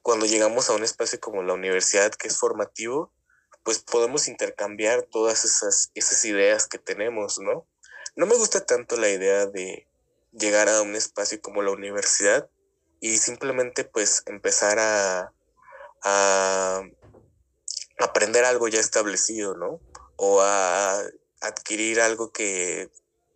[0.02, 3.10] cuando llegamos a un espacio como la universidad que es formativo,
[3.62, 7.66] pues podemos intercambiar todas esas, esas ideas que tenemos, ¿no?
[8.16, 9.88] No me gusta tanto la idea de
[10.32, 12.50] llegar a un espacio como la universidad
[13.00, 15.32] y simplemente pues empezar a,
[16.02, 16.82] a
[17.98, 19.80] aprender algo ya establecido, ¿no?
[20.16, 21.02] O a
[21.40, 22.90] adquirir algo que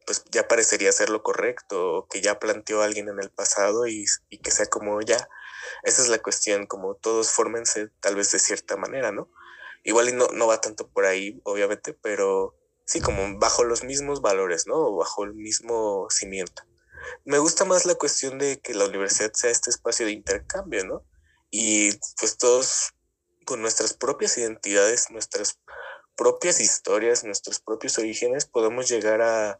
[0.06, 4.06] pues ya parecería ser lo correcto, o que ya planteó alguien en el pasado y,
[4.42, 5.28] que sea como ya.
[5.84, 9.28] Esa es la cuestión, como todos fórmense tal vez de cierta manera, ¿no?
[9.84, 14.20] Igual y no, no va tanto por ahí, obviamente, pero sí, como bajo los mismos
[14.22, 14.76] valores, ¿no?
[14.76, 16.62] O bajo el mismo cimiento.
[17.24, 21.04] Me gusta más la cuestión de que la universidad sea este espacio de intercambio, ¿no?
[21.50, 22.94] Y pues todos
[23.44, 25.58] con nuestras propias identidades, nuestras
[26.16, 29.58] propias historias, nuestros propios orígenes, podemos llegar a,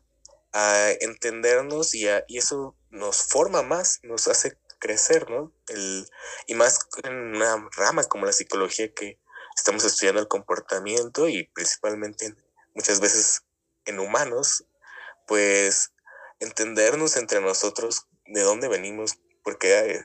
[1.00, 5.50] entendernos y, y, eso nos forma más, nos hace crecer, ¿no?
[5.68, 6.06] El,
[6.46, 9.18] y más en una rama como la psicología que
[9.56, 12.34] estamos estudiando el comportamiento y principalmente
[12.74, 13.42] muchas veces
[13.86, 14.66] en humanos,
[15.26, 15.92] pues
[16.40, 20.04] entendernos entre nosotros de dónde venimos, porque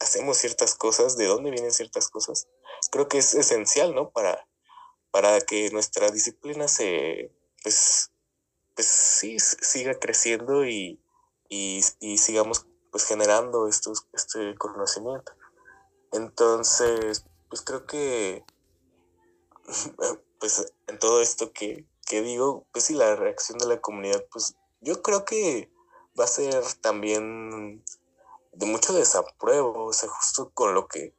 [0.00, 2.48] hacemos ciertas cosas, de dónde vienen ciertas cosas,
[2.90, 4.10] creo que es esencial, ¿no?
[4.10, 4.46] Para,
[5.10, 7.32] para que nuestra disciplina se,
[7.62, 8.10] pues,
[8.74, 11.00] pues sí, siga creciendo y,
[11.48, 11.82] y,
[12.18, 15.32] sigamos pues generando estos, este conocimiento.
[16.12, 18.44] Entonces, pues creo que,
[20.40, 24.56] pues en todo esto que, que digo, pues sí, la reacción de la comunidad, pues
[24.80, 25.70] yo creo que
[26.18, 27.84] va a ser también
[28.52, 31.14] de mucho desapruebo, o sea, justo con lo que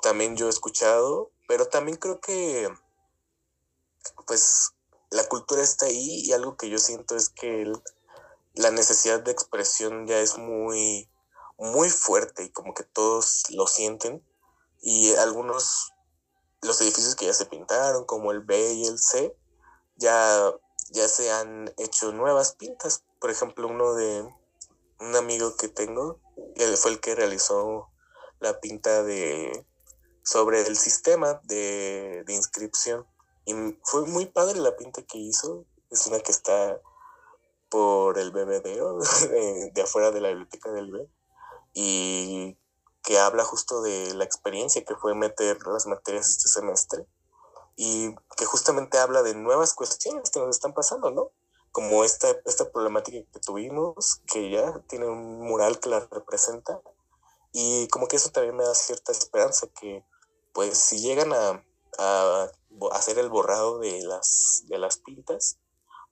[0.00, 2.68] también yo he escuchado, pero también creo que
[4.26, 4.72] pues
[5.10, 7.72] la cultura está ahí y algo que yo siento es que
[8.54, 11.10] la necesidad de expresión ya es muy,
[11.58, 14.24] muy fuerte y como que todos lo sienten
[14.86, 15.92] y algunos,
[16.60, 19.34] los edificios que ya se pintaron, como el B y el C,
[19.96, 20.52] ya,
[20.90, 23.02] ya se han hecho nuevas pintas.
[23.18, 24.28] Por ejemplo, uno de
[25.00, 26.20] un amigo que tengo,
[26.56, 27.90] él fue el que realizó
[28.40, 29.66] la pinta de
[30.24, 33.06] sobre el sistema de, inscripción.
[33.44, 35.66] Y fue muy padre la pinta que hizo.
[35.90, 36.80] Es una que está
[37.68, 41.08] por el BBDO, de, de afuera de la biblioteca del B.
[41.74, 42.58] Y
[43.02, 47.06] que habla justo de la experiencia que fue meter las materias este semestre.
[47.76, 51.32] Y que justamente habla de nuevas cuestiones que nos están pasando, ¿no?
[51.74, 56.80] Como esta, esta problemática que tuvimos, que ya tiene un mural que la representa.
[57.52, 60.04] Y como que eso también me da cierta esperanza, que
[60.52, 61.62] pues si llegan a,
[62.92, 65.58] hacer el borrado de las, de las pintas,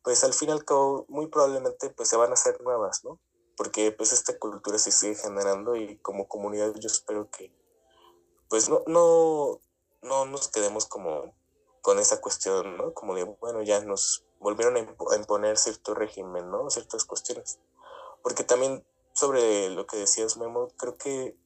[0.03, 3.21] pues al fin y al cabo muy probablemente pues se van a hacer nuevas, ¿no?
[3.57, 7.53] Porque pues esta cultura se sigue generando y como comunidad yo espero que
[8.49, 9.61] pues no, no,
[10.03, 11.33] no nos quedemos como
[11.83, 12.95] con esa cuestión, ¿no?
[12.95, 16.69] Como de, bueno, ya nos volvieron a imponer cierto régimen, ¿no?
[16.71, 17.59] Ciertas cuestiones.
[18.23, 21.37] Porque también sobre lo que decías, Memo, creo que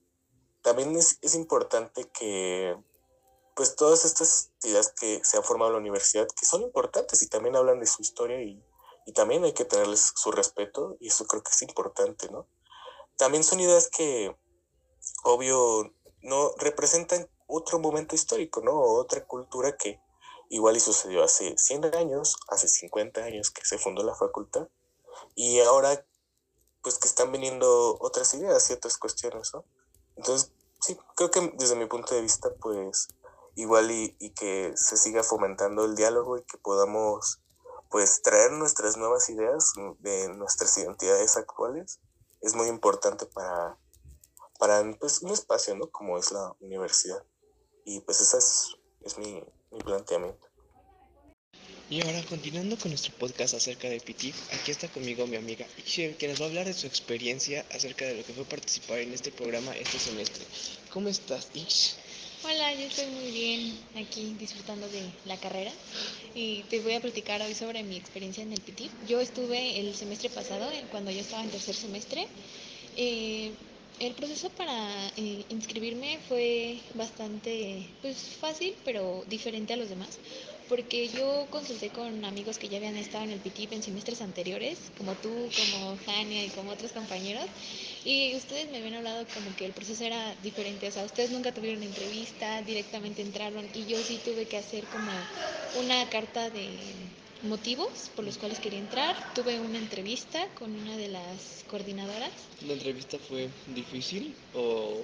[0.62, 2.76] también es, es importante que
[3.54, 7.28] pues todas estas ideas que se han formado en la universidad, que son importantes y
[7.28, 8.62] también hablan de su historia y,
[9.06, 12.46] y también hay que tenerles su respeto y eso creo que es importante, ¿no?
[13.16, 14.36] También son ideas que,
[15.24, 18.78] obvio, no representan otro momento histórico, ¿no?
[18.78, 20.00] Otra cultura que
[20.48, 24.68] igual y sucedió hace 100 años, hace 50 años que se fundó la facultad
[25.34, 26.04] y ahora
[26.82, 29.64] pues que están viniendo otras ideas y otras cuestiones, ¿no?
[30.16, 33.08] Entonces, sí, creo que desde mi punto de vista, pues
[33.56, 37.40] igual y, que se siga fomentando el diálogo y que podamos
[37.90, 42.00] pues traer nuestras nuevas ideas de nuestras identidades actuales
[42.40, 43.78] es muy importante para,
[44.58, 45.90] para pues, un espacio, ¿no?
[45.90, 47.24] Como es la universidad.
[47.84, 50.46] Y pues ese es, es mi, mi planteamiento.
[51.88, 56.16] Y ahora, continuando con nuestro podcast acerca de PITIF, aquí está conmigo mi amiga Ixchel,
[56.16, 59.12] que nos va a hablar de su experiencia acerca de lo que fue participar en
[59.12, 60.44] este programa este semestre.
[60.90, 61.96] ¿Cómo estás, Ix?
[62.42, 65.70] Hola, yo estoy muy bien aquí disfrutando de la carrera
[66.34, 68.90] y te voy a platicar hoy sobre mi experiencia en el PITIF.
[69.06, 72.26] Yo estuve el semestre pasado, cuando yo estaba en tercer semestre.
[72.96, 73.52] Eh,
[74.00, 80.18] el proceso para eh, inscribirme fue bastante pues, fácil, pero diferente a los demás,
[80.68, 84.78] porque yo consulté con amigos que ya habían estado en el PITIP en semestres anteriores,
[84.98, 87.46] como tú, como Jania y como otros compañeros,
[88.04, 91.52] y ustedes me habían hablado como que el proceso era diferente, o sea, ustedes nunca
[91.52, 95.10] tuvieron entrevista, directamente entraron, y yo sí tuve que hacer como
[95.80, 96.68] una carta de
[97.46, 99.16] motivos por los cuales quería entrar.
[99.34, 102.30] Tuve una entrevista con una de las coordinadoras.
[102.66, 105.02] ¿La entrevista fue difícil o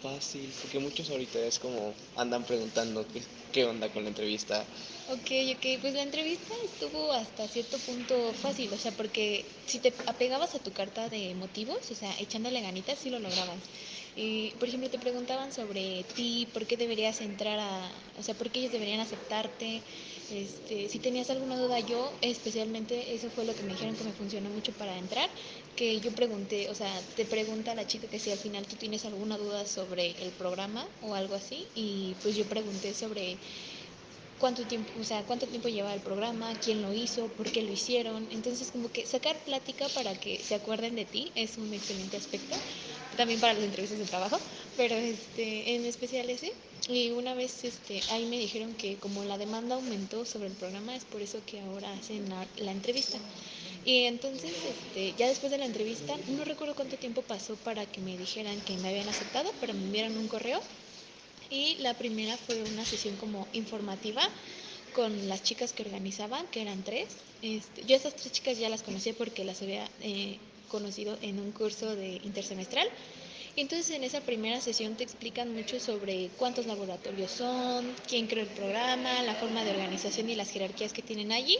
[0.00, 0.52] fácil?
[0.60, 3.22] Porque muchos ahorita es como andan preguntando qué,
[3.52, 4.64] qué onda con la entrevista.
[5.10, 9.92] Ok, ok, pues la entrevista estuvo hasta cierto punto fácil, o sea, porque si te
[10.06, 13.58] apegabas a tu carta de motivos, o sea, echándole ganitas, sí lo lograbas.
[14.16, 18.50] Y, por ejemplo, te preguntaban sobre ti, por qué deberías entrar a, o sea, por
[18.50, 19.82] qué ellos deberían aceptarte,
[20.30, 24.12] este, si tenías alguna duda, yo especialmente, eso fue lo que me dijeron que me
[24.12, 25.28] funcionó mucho para entrar,
[25.76, 29.04] que yo pregunté, o sea, te pregunta la chica que si al final tú tienes
[29.04, 33.38] alguna duda sobre el programa o algo así, y pues yo pregunté sobre
[34.38, 37.72] cuánto tiempo, o sea, cuánto tiempo lleva el programa, quién lo hizo, por qué lo
[37.72, 38.28] hicieron.
[38.30, 42.56] Entonces, como que sacar plática para que se acuerden de ti es un excelente aspecto,
[43.16, 44.38] también para las entrevistas de trabajo,
[44.76, 46.52] pero este, en especial ese.
[46.88, 50.94] Y una vez este, ahí me dijeron que como la demanda aumentó sobre el programa,
[50.94, 53.18] es por eso que ahora hacen la, entrevista.
[53.86, 58.00] Y entonces, este, ya después de la entrevista, no recuerdo cuánto tiempo pasó para que
[58.00, 60.60] me dijeran que me habían aceptado, pero me enviaron un correo
[61.50, 64.28] y la primera fue una sesión como informativa
[64.94, 67.08] con las chicas que organizaban, que eran tres.
[67.42, 71.52] Este, yo esas tres chicas ya las conocía porque las había eh, conocido en un
[71.52, 72.88] curso de intersemestral.
[73.56, 78.50] Entonces en esa primera sesión te explican mucho sobre cuántos laboratorios son, quién creó el
[78.50, 81.58] programa, la forma de organización y las jerarquías que tienen allí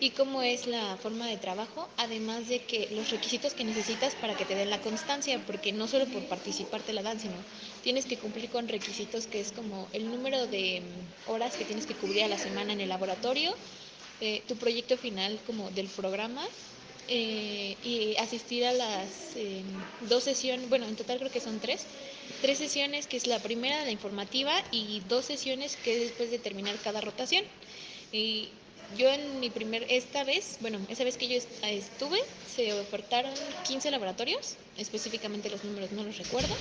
[0.00, 4.36] y cómo es la forma de trabajo, además de que los requisitos que necesitas para
[4.36, 7.34] que te den la constancia, porque no solo por participar te la dan, sino
[7.82, 11.86] tienes que cumplir con requisitos que es como el número de mm, horas que tienes
[11.86, 13.52] que cubrir a la semana en el laboratorio,
[14.20, 16.46] eh, tu proyecto final como del programa
[17.08, 19.62] eh, y asistir a las eh,
[20.08, 21.84] dos sesiones, bueno, en total creo que son tres,
[22.42, 26.38] tres sesiones, que es la primera, la informativa, y dos sesiones que es después de
[26.38, 27.44] terminar cada rotación.
[28.12, 28.48] Y
[28.96, 32.18] yo en mi primer, esta vez, bueno, esa vez que yo estuve,
[32.54, 33.32] se ofertaron
[33.66, 36.54] 15 laboratorios, específicamente los números no los recuerdo,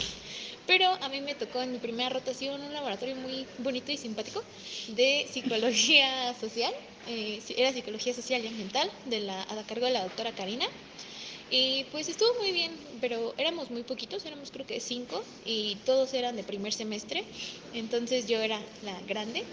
[0.65, 4.43] pero a mí me tocó en mi primera rotación un laboratorio muy bonito y simpático
[4.89, 6.73] de psicología social,
[7.07, 10.65] eh, era psicología social y ambiental, de la, a cargo de la doctora Karina.
[11.49, 16.13] Y pues estuvo muy bien, pero éramos muy poquitos, éramos creo que cinco y todos
[16.13, 17.23] eran de primer semestre,
[17.71, 19.45] entonces yo era la grande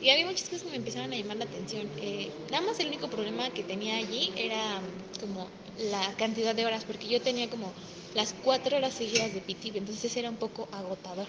[0.00, 1.90] y había muchas cosas que me empezaron a llamar la atención.
[1.98, 4.82] Eh, nada más el único problema que tenía allí era
[5.20, 7.74] como la cantidad de horas, porque yo tenía como
[8.14, 11.28] las cuatro horas seguidas de PITIB, entonces era un poco agotador.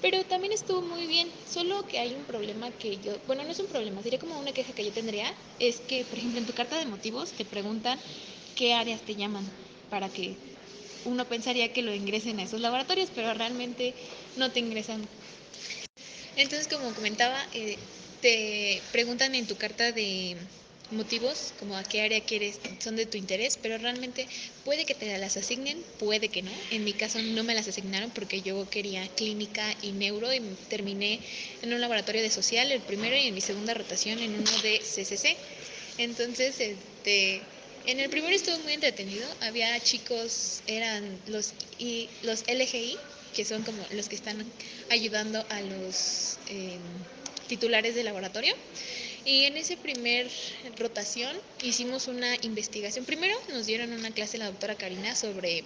[0.00, 3.58] Pero también estuvo muy bien, solo que hay un problema que yo, bueno, no es
[3.60, 5.26] un problema, sería como una queja que yo tendría,
[5.58, 7.98] es que, por ejemplo, en tu carta de motivos te preguntan
[8.54, 9.50] qué áreas te llaman
[9.90, 10.38] para que
[11.04, 13.94] uno pensaría que lo ingresen a esos laboratorios, pero realmente
[14.36, 15.06] no te ingresan.
[16.36, 17.76] Entonces, como comentaba, eh,
[18.20, 20.36] te preguntan en tu carta de
[20.92, 24.26] motivos, como a qué área quieres, son de tu interés, pero realmente
[24.64, 26.50] puede que te las asignen, puede que no.
[26.70, 31.20] En mi caso no me las asignaron porque yo quería clínica y neuro y terminé
[31.62, 34.80] en un laboratorio de social, el primero y en mi segunda rotación en uno de
[34.80, 35.36] CCC.
[35.98, 37.42] Entonces, este,
[37.86, 42.98] en el primero estuvo muy entretenido, había chicos, eran los, y, los LGI,
[43.34, 44.44] que son como los que están
[44.88, 46.78] ayudando a los eh,
[47.48, 48.54] titulares de laboratorio.
[49.24, 50.30] Y en esa primer
[50.76, 53.04] rotación hicimos una investigación.
[53.04, 55.64] Primero nos dieron una clase la doctora Karina sobre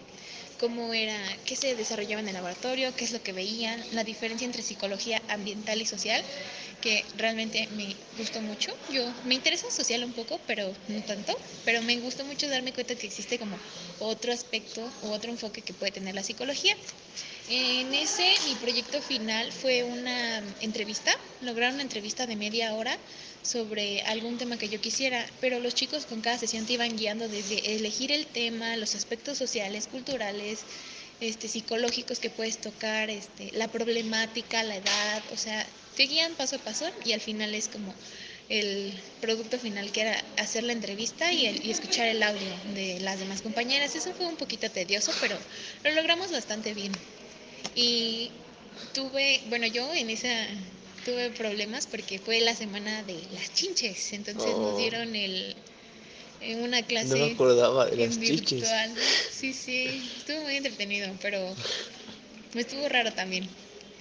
[0.59, 4.45] cómo era, qué se desarrollaba en el laboratorio, qué es lo que veían, la diferencia
[4.45, 6.23] entre psicología ambiental y social,
[6.81, 8.77] que realmente me gustó mucho.
[8.93, 12.97] Yo me interesa social un poco, pero no tanto, pero me gustó mucho darme cuenta
[12.97, 13.57] que existe como
[14.01, 16.77] otro aspecto u otro enfoque que puede tener la psicología.
[17.49, 22.99] En ese, mi proyecto final fue una entrevista, lograron una entrevista de media hora
[23.45, 27.29] sobre algún tema que yo quisiera, pero los chicos con cada sesión te iban guiando
[27.29, 30.61] desde elegir el tema, los aspectos sociales, culturales,
[31.21, 35.65] este, psicológicos que puedes tocar, este, la problemática, la edad, o sea,
[35.95, 37.95] te guían paso a paso y al final es como
[38.49, 42.99] el producto final que era hacer la entrevista y, el, y, escuchar el audio de
[43.01, 43.95] las demás compañeras.
[43.95, 45.37] Eso fue un poquito tedioso, pero
[45.85, 46.93] lo logramos bastante bien.
[47.75, 48.31] Y
[48.93, 50.47] tuve, bueno, yo en esa
[51.05, 54.61] tuve problemas porque fue la semana de las chinches, entonces Oh.
[54.61, 55.55] nos dieron el
[56.41, 58.95] en una clase No me acordaba de las virtual.
[59.31, 61.55] Sí, sí, estuvo muy entretenido, pero
[62.55, 63.49] estuvo raro también.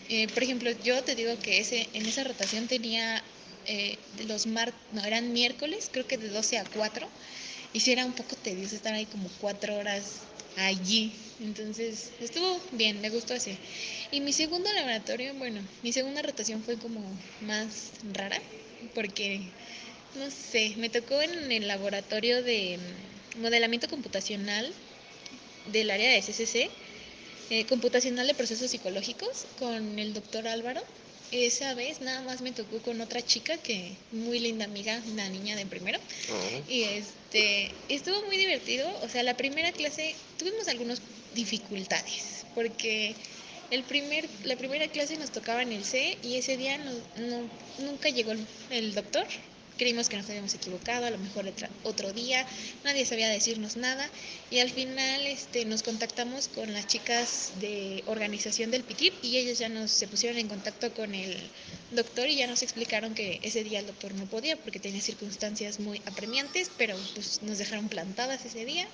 [0.09, 3.23] Eh, por ejemplo, yo te digo que ese en esa rotación tenía
[3.65, 3.97] eh,
[4.27, 7.07] los mar, no, eran miércoles, creo que de 12 a 4,
[7.73, 10.21] y sí era un poco tedioso estar ahí como cuatro horas
[10.57, 11.11] allí.
[11.39, 13.57] Entonces, estuvo bien, me gustó ese.
[14.11, 17.01] Y mi segundo laboratorio, bueno, mi segunda rotación fue como
[17.41, 18.39] más rara,
[18.93, 19.41] porque,
[20.15, 22.77] no sé, me tocó en el laboratorio de
[23.37, 24.71] mm, modelamiento computacional
[25.71, 26.69] del área de CCC,
[27.49, 30.81] eh, computacional de procesos psicológicos, con el doctor Álvaro.
[31.33, 35.55] Esa vez nada más me tocó con otra chica que, muy linda amiga, una niña
[35.55, 35.99] de primero.
[36.67, 38.87] Y este, estuvo muy divertido.
[39.01, 41.01] O sea, la primera clase tuvimos algunas
[41.33, 43.15] dificultades, porque
[43.71, 47.49] el primer, la primera clase nos tocaba en el C y ese día no, no-
[47.79, 48.33] nunca llegó
[48.69, 49.25] el doctor.
[49.77, 51.51] Creímos que nos habíamos equivocado, a lo mejor
[51.83, 52.45] otro día,
[52.83, 54.07] nadie sabía decirnos nada
[54.51, 59.57] y al final este, nos contactamos con las chicas de organización del PITIP y ellas
[59.57, 61.35] ya nos se pusieron en contacto con el
[61.91, 65.79] doctor y ya nos explicaron que ese día el doctor no podía porque tenía circunstancias
[65.79, 68.87] muy apremiantes, pero pues nos dejaron plantadas ese día.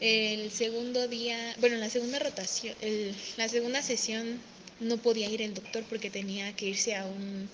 [0.00, 4.40] El segundo día, bueno, la segunda rotación, el- la segunda sesión
[4.78, 7.48] no podía ir el doctor porque tenía que irse a un,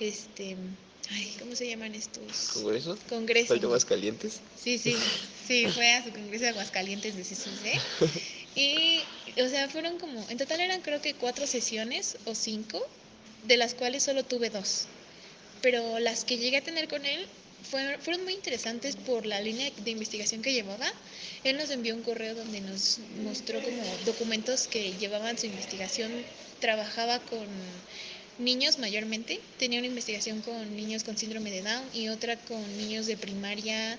[0.00, 0.56] este,
[1.10, 2.50] ay, ¿cómo se llaman estos?
[2.54, 2.98] ¿Congreso?
[3.08, 3.48] Congreso.
[3.48, 4.40] ¿Falta más calientes?
[4.62, 4.96] Sí, sí,
[5.46, 7.80] sí, fue a su congreso de Aguascalientes de CCC.
[8.54, 9.00] Y,
[9.40, 12.84] o sea, fueron como, en total eran creo que cuatro sesiones o cinco,
[13.44, 14.86] de las cuales solo tuve dos.
[15.62, 17.26] Pero las que llegué a tener con él
[17.70, 20.92] fueron, fueron muy interesantes por la línea de investigación que llevaba.
[21.44, 26.10] Él nos envió un correo donde nos mostró como documentos que llevaban su investigación.
[26.60, 27.46] Trabajaba con
[28.40, 29.40] niños mayormente.
[29.58, 33.98] Tenía una investigación con niños con síndrome de Down y otra con niños de primaria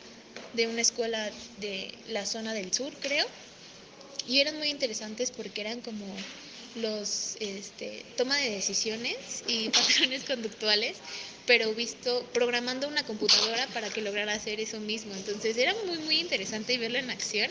[0.53, 3.25] de una escuela de la zona del sur, creo.
[4.27, 6.05] Y eran muy interesantes porque eran como
[6.75, 10.97] los este, toma de decisiones y patrones conductuales,
[11.45, 15.13] pero visto programando una computadora para que lograra hacer eso mismo.
[15.15, 17.49] Entonces era muy muy interesante verlo en acción.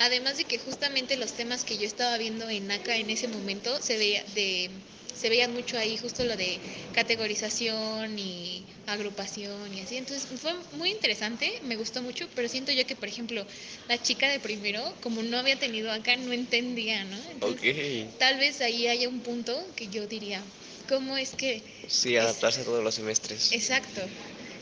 [0.00, 3.80] Además de que justamente los temas que yo estaba viendo en ACA en ese momento
[3.82, 4.70] se veía de
[5.14, 6.58] se veían mucho ahí justo lo de
[6.92, 9.96] categorización y agrupación y así.
[9.96, 13.46] Entonces fue muy interesante, me gustó mucho, pero siento yo que, por ejemplo,
[13.88, 17.16] la chica de primero, como no había tenido acá, no entendía, ¿no?
[17.30, 18.18] Entonces, Ok.
[18.18, 20.42] Tal vez ahí haya un punto que yo diría,
[20.88, 23.52] ¿cómo es que Sí, Es- adaptarse a todos los semestres.
[23.52, 24.00] Exacto.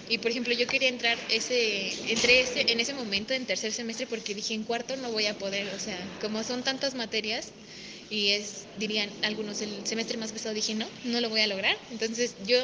[0.08, 4.06] Y por ejemplo, yo quería entrar ese, entré ese, en ese momento en tercer semestre
[4.06, 7.52] porque dije en cuarto no voy a poder, o sea, como son tantas materias
[8.10, 11.76] y es, dirían algunos, el semestre más pesado, dije no, no lo voy a lograr.
[11.92, 12.58] Entonces yo,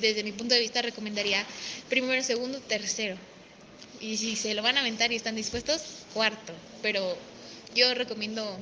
[0.00, 1.44] desde mi punto de vista, recomendaría
[1.88, 3.16] primero, segundo, tercero.
[4.00, 5.82] Y si se lo van a aventar y están dispuestos,
[6.14, 6.52] cuarto.
[6.82, 7.16] Pero
[7.74, 8.58] yo recomiendo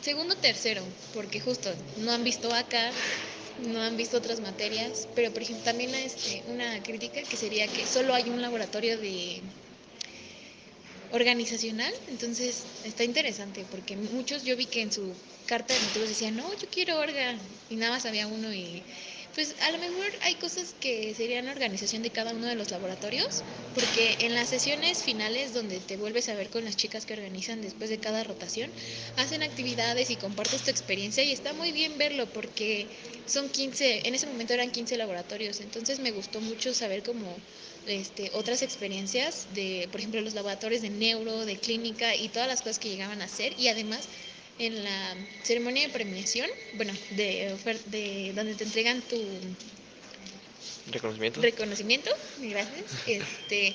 [0.00, 0.82] segundo, tercero,
[1.12, 2.90] porque justo no han visto acá,
[3.66, 7.86] no han visto otras materias, pero por ejemplo también este, una crítica que sería que
[7.86, 9.42] solo hay un laboratorio de
[11.12, 15.14] organizacional, entonces está interesante porque muchos yo vi que en su
[15.46, 17.36] carta de motivos decían, no, yo quiero orga,
[17.68, 18.84] y nada más había uno y
[19.34, 23.44] pues a lo mejor hay cosas que serían organización de cada uno de los laboratorios,
[23.74, 27.60] porque en las sesiones finales donde te vuelves a ver con las chicas que organizan
[27.62, 28.70] después de cada rotación,
[29.16, 32.88] hacen actividades y compartes tu experiencia y está muy bien verlo porque
[33.24, 37.36] son 15, en ese momento eran 15 laboratorios, entonces me gustó mucho saber cómo
[37.86, 42.60] este, otras experiencias de, por ejemplo, los laboratorios de neuro, de clínica y todas las
[42.60, 44.00] cosas que llegaban a hacer y además
[44.58, 47.56] en la ceremonia de premiación, bueno, de,
[47.86, 49.16] de donde te entregan tu
[50.90, 51.40] ¿Reconocimiento?
[51.40, 52.10] reconocimiento,
[52.40, 53.74] gracias, este,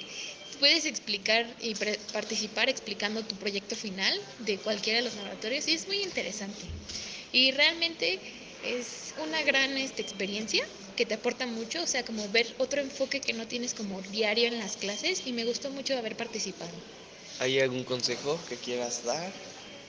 [0.60, 5.74] puedes explicar y pre- participar explicando tu proyecto final de cualquiera de los laboratorios y
[5.74, 6.62] es muy interesante.
[7.32, 8.20] Y realmente
[8.64, 10.66] es una gran este, experiencia
[10.96, 14.48] que te aporta mucho, o sea, como ver otro enfoque que no tienes como diario
[14.48, 16.72] en las clases y me gustó mucho haber participado.
[17.40, 19.34] ¿Hay algún consejo que quieras dar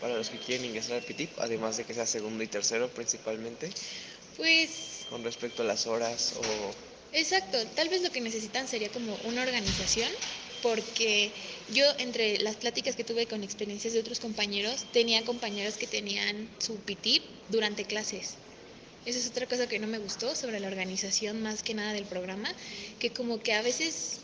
[0.00, 3.70] para los que quieren ingresar al PITIP, además de que sea segundo y tercero principalmente,
[4.36, 9.16] Pues con respecto a las horas o Exacto, tal vez lo que necesitan sería como
[9.24, 10.12] una organización,
[10.62, 11.32] porque
[11.72, 16.50] yo entre las pláticas que tuve con experiencias de otros compañeros, tenía compañeros que tenían
[16.58, 18.36] su PITIP durante clases.
[19.06, 22.06] Esa es otra cosa que no me gustó sobre la organización más que nada del
[22.06, 22.52] programa,
[22.98, 24.18] que como que a veces,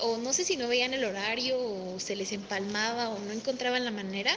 [0.00, 3.84] o no sé si no veían el horario o se les empalmaba o no encontraban
[3.84, 4.34] la manera,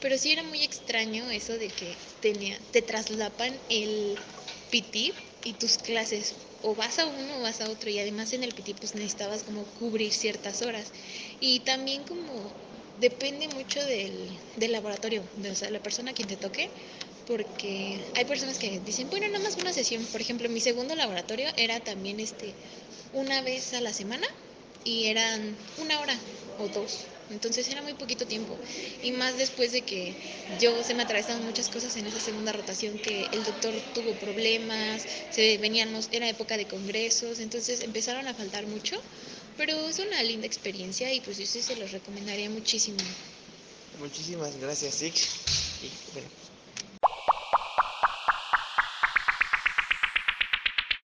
[0.00, 1.96] pero sí era muy extraño eso de que
[2.70, 4.16] te traslapan el
[4.70, 5.12] PT
[5.44, 8.54] y tus clases o vas a uno o vas a otro y además en el
[8.54, 10.92] PT pues necesitabas como cubrir ciertas horas.
[11.40, 12.54] Y también como
[13.00, 16.70] depende mucho del, del laboratorio, de o sea, la persona a quien te toque,
[17.30, 21.48] porque hay personas que dicen, bueno, nada más una sesión, por ejemplo, mi segundo laboratorio
[21.56, 22.54] era también este
[23.12, 24.26] una vez a la semana
[24.82, 26.18] y eran una hora
[26.58, 27.02] o dos.
[27.30, 28.58] Entonces era muy poquito tiempo.
[29.04, 30.16] Y más después de que
[30.60, 35.04] yo se me atravesaron muchas cosas en esa segunda rotación, que el doctor tuvo problemas,
[35.30, 39.00] se venían, era época de congresos, entonces empezaron a faltar mucho.
[39.56, 42.98] Pero es una linda experiencia y pues yo sí se los recomendaría muchísimo.
[44.00, 45.28] Muchísimas gracias, Six.
[45.84, 46.28] Y bueno,